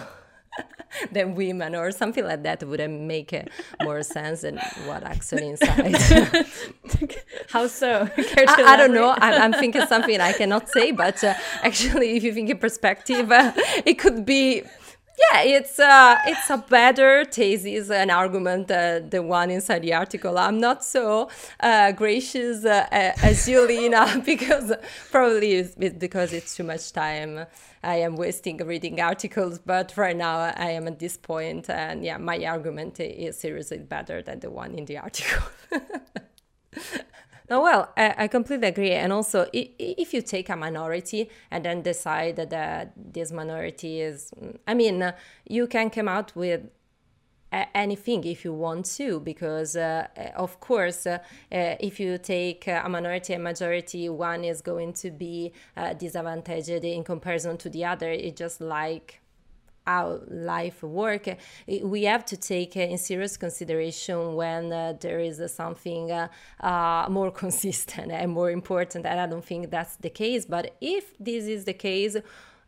than 1.12 1.34
women 1.34 1.74
or 1.74 1.90
something 1.90 2.24
like 2.24 2.42
that 2.42 2.62
would 2.64 2.80
make 2.90 3.32
uh, 3.32 3.42
more 3.82 4.02
sense 4.02 4.42
than 4.42 4.58
what 4.86 5.02
actually 5.04 5.48
inside. 5.48 5.96
How 7.50 7.66
so? 7.66 8.08
I, 8.16 8.44
I, 8.48 8.76
don't 8.76 8.94
know. 8.94 9.14
I'm, 9.16 9.42
I'm, 9.42 9.52
thinking 9.52 9.86
something 9.86 10.20
I 10.20 10.32
cannot 10.32 10.68
say, 10.68 10.92
but 10.92 11.22
uh, 11.22 11.34
actually, 11.62 12.16
if 12.16 12.24
you 12.24 12.32
think 12.32 12.50
in 12.50 12.58
perspective, 12.58 13.30
uh, 13.30 13.52
it 13.84 13.98
could 13.98 14.24
be 14.24 14.62
yeah, 15.18 15.42
it's 15.42 15.78
uh, 15.78 16.16
it's 16.26 16.48
a 16.50 16.58
better 16.58 17.24
thesis 17.24 17.90
an 17.90 18.10
argument 18.10 18.70
uh, 18.70 19.00
the 19.00 19.22
one 19.22 19.50
inside 19.50 19.82
the 19.82 19.94
article. 19.94 20.38
I'm 20.38 20.60
not 20.60 20.84
so 20.84 21.28
uh, 21.60 21.92
gracious 21.92 22.64
uh, 22.64 22.86
as 22.90 23.48
you, 23.48 23.66
Lina, 23.66 24.22
because 24.24 24.72
probably 25.10 25.54
it's 25.54 25.74
because 25.74 26.32
it's 26.32 26.54
too 26.56 26.64
much 26.64 26.92
time 26.92 27.46
I 27.82 27.96
am 27.96 28.16
wasting 28.16 28.58
reading 28.58 29.00
articles. 29.00 29.58
But 29.58 29.96
right 29.96 30.16
now 30.16 30.38
I 30.38 30.70
am 30.72 30.86
at 30.86 30.98
this 30.98 31.16
point, 31.16 31.68
and 31.68 32.04
yeah, 32.04 32.18
my 32.18 32.44
argument 32.44 33.00
is 33.00 33.38
seriously 33.38 33.78
better 33.78 34.22
than 34.22 34.40
the 34.40 34.50
one 34.50 34.74
in 34.74 34.84
the 34.84 34.98
article. 34.98 35.48
Oh, 37.50 37.62
well, 37.62 37.92
I, 37.96 38.14
I, 38.24 38.28
completely 38.28 38.68
agree. 38.68 38.92
And 38.92 39.10
also, 39.10 39.46
if 39.52 40.12
you 40.12 40.20
take 40.20 40.50
a 40.50 40.56
minority 40.56 41.30
and 41.50 41.64
then 41.64 41.80
decide 41.80 42.36
that 42.36 42.92
this 42.94 43.32
minority 43.32 44.02
is, 44.02 44.32
I 44.66 44.74
mean, 44.74 45.14
you 45.48 45.66
can 45.66 45.88
come 45.88 46.08
out 46.08 46.36
with 46.36 46.68
anything 47.50 48.24
if 48.24 48.44
you 48.44 48.52
want 48.52 48.84
to 48.84 49.20
because 49.20 49.74
uh, 49.74 50.06
of 50.36 50.60
course 50.60 51.06
uh, 51.06 51.18
uh, 51.50 51.76
if 51.80 51.98
you 51.98 52.18
take 52.18 52.66
a 52.66 52.86
minority 52.88 53.32
and 53.32 53.42
majority 53.42 54.08
one 54.08 54.44
is 54.44 54.60
going 54.60 54.92
to 54.92 55.10
be 55.10 55.52
uh, 55.76 55.94
disadvantaged 55.94 56.84
in 56.84 57.02
comparison 57.02 57.56
to 57.56 57.70
the 57.70 57.84
other 57.84 58.10
it's 58.10 58.38
just 58.38 58.60
like 58.60 59.20
how 59.88 60.20
life 60.28 60.82
work 60.82 61.24
we 61.94 62.00
have 62.04 62.24
to 62.32 62.36
take 62.36 62.76
in 62.76 62.98
serious 62.98 63.38
consideration 63.38 64.34
when 64.34 64.70
uh, 64.70 64.92
there 65.00 65.18
is 65.18 65.40
something 65.62 66.12
uh, 66.12 66.28
uh, 66.60 67.06
more 67.08 67.30
consistent 67.44 68.12
and 68.12 68.30
more 68.30 68.50
important 68.50 69.06
and 69.06 69.18
i 69.18 69.26
don't 69.26 69.44
think 69.52 69.70
that's 69.70 69.96
the 70.06 70.10
case. 70.22 70.44
But 70.54 70.64
if 70.80 71.04
this 71.28 71.44
is 71.54 71.64
the 71.64 71.78
case 71.88 72.14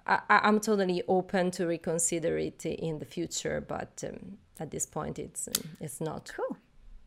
I, 0.07 0.49
am 0.51 0.59
totally 0.61 1.03
open 1.07 1.51
to 1.57 1.67
reconsider 1.67 2.35
it 2.39 2.65
in 2.89 2.99
the 3.03 3.09
future 3.17 3.57
but 3.75 3.93
um, 4.09 4.39
at 4.63 4.71
this 4.71 4.87
point 4.87 5.19
it's 5.19 5.43
um, 5.49 5.63
it's 5.85 6.01
not. 6.01 6.33
Cool. 6.37 6.57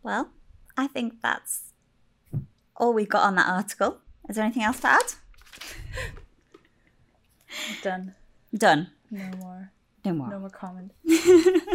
Well 0.03 0.25
i 0.83 0.87
think 0.93 1.09
that's 1.21 1.53
all 2.77 2.93
we 2.93 3.05
got 3.05 3.23
on 3.29 3.35
that 3.35 3.49
article. 3.59 3.91
Is 4.29 4.35
there 4.35 4.45
anything 4.45 4.63
else 4.63 4.79
to 4.81 4.89
add? 4.99 5.09
Done. 7.83 8.15
Done. 8.65 8.89
No 9.11 9.25
more 9.39 9.71
no 10.05 10.13
more. 10.13 10.29
No 10.29 10.39
more 10.39 10.49
comment. 10.49 10.91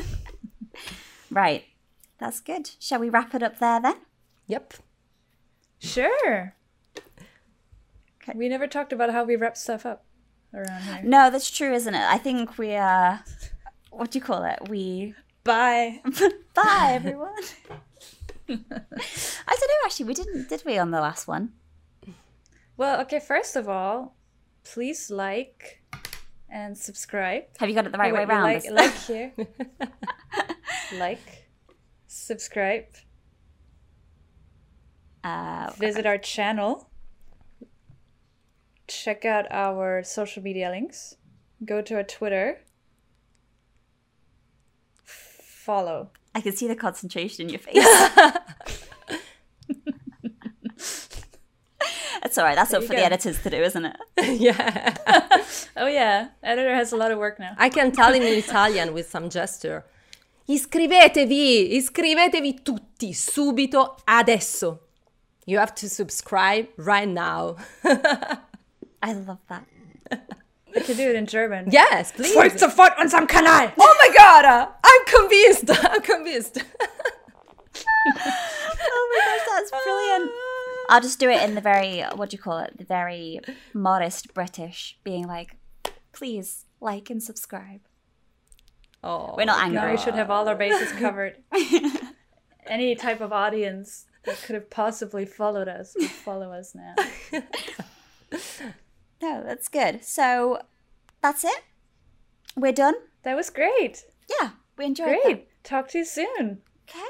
right. 1.30 1.64
That's 2.18 2.40
good. 2.40 2.70
Shall 2.78 3.00
we 3.00 3.08
wrap 3.08 3.34
it 3.34 3.42
up 3.42 3.58
there 3.58 3.80
then? 3.80 3.96
Yep. 4.46 4.74
Sure. 5.78 6.54
Okay. 8.22 8.32
We 8.34 8.48
never 8.48 8.66
talked 8.66 8.92
about 8.92 9.10
how 9.10 9.24
we 9.24 9.36
wrap 9.36 9.56
stuff 9.56 9.86
up 9.86 10.04
around 10.52 10.82
here. 10.82 11.00
No, 11.04 11.30
that's 11.30 11.50
true, 11.50 11.72
isn't 11.72 11.94
it? 11.94 12.02
I 12.02 12.18
think 12.18 12.58
we 12.58 12.74
uh 12.74 13.18
what 13.90 14.10
do 14.10 14.18
you 14.18 14.24
call 14.24 14.44
it? 14.44 14.68
We 14.68 15.14
bye. 15.44 16.02
bye 16.54 16.92
everyone. 16.92 17.34
I 18.48 18.48
don't 18.48 18.68
know 18.68 19.84
actually, 19.84 20.06
we 20.06 20.14
didn't 20.14 20.48
did 20.48 20.62
we 20.66 20.78
on 20.78 20.90
the 20.90 21.00
last 21.00 21.28
one? 21.28 21.52
Well, 22.76 23.00
okay, 23.02 23.20
first 23.20 23.56
of 23.56 23.68
all, 23.68 24.16
please 24.64 25.10
like 25.10 25.82
and 26.50 26.76
subscribe. 26.76 27.44
Have 27.58 27.68
you 27.68 27.74
got 27.74 27.86
it 27.86 27.92
the 27.92 27.98
right 27.98 28.12
way 28.12 28.24
around? 28.24 28.42
Like, 28.42 28.70
like 28.70 28.94
here. 29.06 29.32
like, 30.98 31.48
subscribe. 32.06 32.84
Uh, 35.24 35.70
Visit 35.78 36.06
our 36.06 36.18
channel. 36.18 36.90
Check 38.86 39.24
out 39.24 39.46
our 39.50 40.02
social 40.02 40.42
media 40.42 40.70
links. 40.70 41.16
Go 41.64 41.82
to 41.82 41.96
our 41.96 42.04
Twitter. 42.04 42.60
Follow. 45.04 46.10
I 46.34 46.40
can 46.40 46.56
see 46.56 46.68
the 46.68 46.76
concentration 46.76 47.46
in 47.46 47.50
your 47.50 47.58
face. 47.58 47.74
That's 52.22 52.36
all 52.38 52.44
right. 52.44 52.54
That's 52.56 52.70
there 52.70 52.80
up 52.80 52.86
for 52.86 52.92
go. 52.92 52.98
the 52.98 53.04
editors 53.04 53.42
to 53.42 53.50
do, 53.50 53.56
isn't 53.56 53.84
it? 53.84 53.96
yeah. 54.38 54.94
oh 55.76 55.86
yeah, 55.86 56.28
editor 56.42 56.74
has 56.74 56.92
a 56.92 56.96
lot 56.96 57.10
of 57.10 57.18
work 57.18 57.38
now. 57.38 57.54
I 57.56 57.68
can 57.68 57.92
tell 57.92 58.12
him 58.12 58.22
in 58.22 58.38
Italian 58.38 58.92
with 58.92 59.08
some 59.08 59.30
gesture. 59.30 59.84
Iscrivetevi, 60.48 61.76
iscrivetevi 61.76 62.62
tutti 62.62 63.12
subito 63.12 63.96
adesso. 64.06 64.80
You 65.46 65.58
have 65.58 65.74
to 65.76 65.88
subscribe 65.88 66.68
right 66.76 67.08
now. 67.08 67.56
I 69.02 69.12
love 69.12 69.38
that. 69.48 69.64
We 70.74 70.82
can 70.82 70.96
do 70.96 71.08
it 71.08 71.16
in 71.16 71.26
German. 71.26 71.70
Yes, 71.70 72.12
please. 72.12 72.34
Folgt 72.34 72.58
sofort 72.58 72.92
unserem 72.98 73.26
Kanal. 73.26 73.72
Oh 73.78 73.96
my 74.00 74.14
god, 74.14 74.44
uh, 74.44 74.68
I'm 74.84 75.04
convinced. 75.06 75.70
I'm 75.70 76.02
convinced. 76.02 76.58
oh 78.06 79.08
my 79.10 79.18
gosh, 79.24 79.46
that's 79.48 79.70
brilliant. 79.70 80.30
Ah. 80.30 80.47
I'll 80.88 81.00
just 81.00 81.18
do 81.18 81.28
it 81.28 81.42
in 81.42 81.54
the 81.54 81.60
very 81.60 82.02
what 82.14 82.30
do 82.30 82.36
you 82.36 82.42
call 82.42 82.58
it? 82.58 82.78
The 82.78 82.84
very 82.84 83.40
modest 83.74 84.32
British, 84.34 84.98
being 85.04 85.26
like, 85.26 85.56
please 86.12 86.64
like 86.80 87.10
and 87.10 87.22
subscribe. 87.22 87.80
Oh, 89.04 89.34
we're 89.36 89.44
not 89.44 89.62
angry. 89.62 89.80
No, 89.80 89.90
we 89.90 89.96
should 89.96 90.14
have 90.14 90.30
all 90.30 90.48
our 90.48 90.56
bases 90.56 90.92
covered. 90.98 91.36
Any 92.66 92.94
type 92.94 93.20
of 93.20 93.32
audience 93.32 94.06
that 94.24 94.36
could 94.42 94.54
have 94.54 94.70
possibly 94.70 95.24
followed 95.24 95.68
us 95.68 95.94
will 95.96 96.08
follow 96.08 96.52
us 96.52 96.74
now. 96.74 96.94
no, 99.22 99.42
that's 99.42 99.68
good. 99.68 100.04
So 100.04 100.60
that's 101.22 101.44
it. 101.44 101.62
We're 102.56 102.72
done. 102.72 102.94
That 103.22 103.36
was 103.36 103.50
great. 103.50 104.04
Yeah, 104.40 104.50
we 104.76 104.86
enjoyed. 104.86 105.08
It. 105.08 105.22
Great. 105.22 105.48
That. 105.48 105.64
Talk 105.64 105.88
to 105.88 105.98
you 105.98 106.04
soon. 106.04 106.62
Okay. 106.88 107.08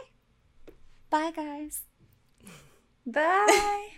Bye, 1.10 1.32
guys. 1.34 1.82
Bye. 3.12 3.88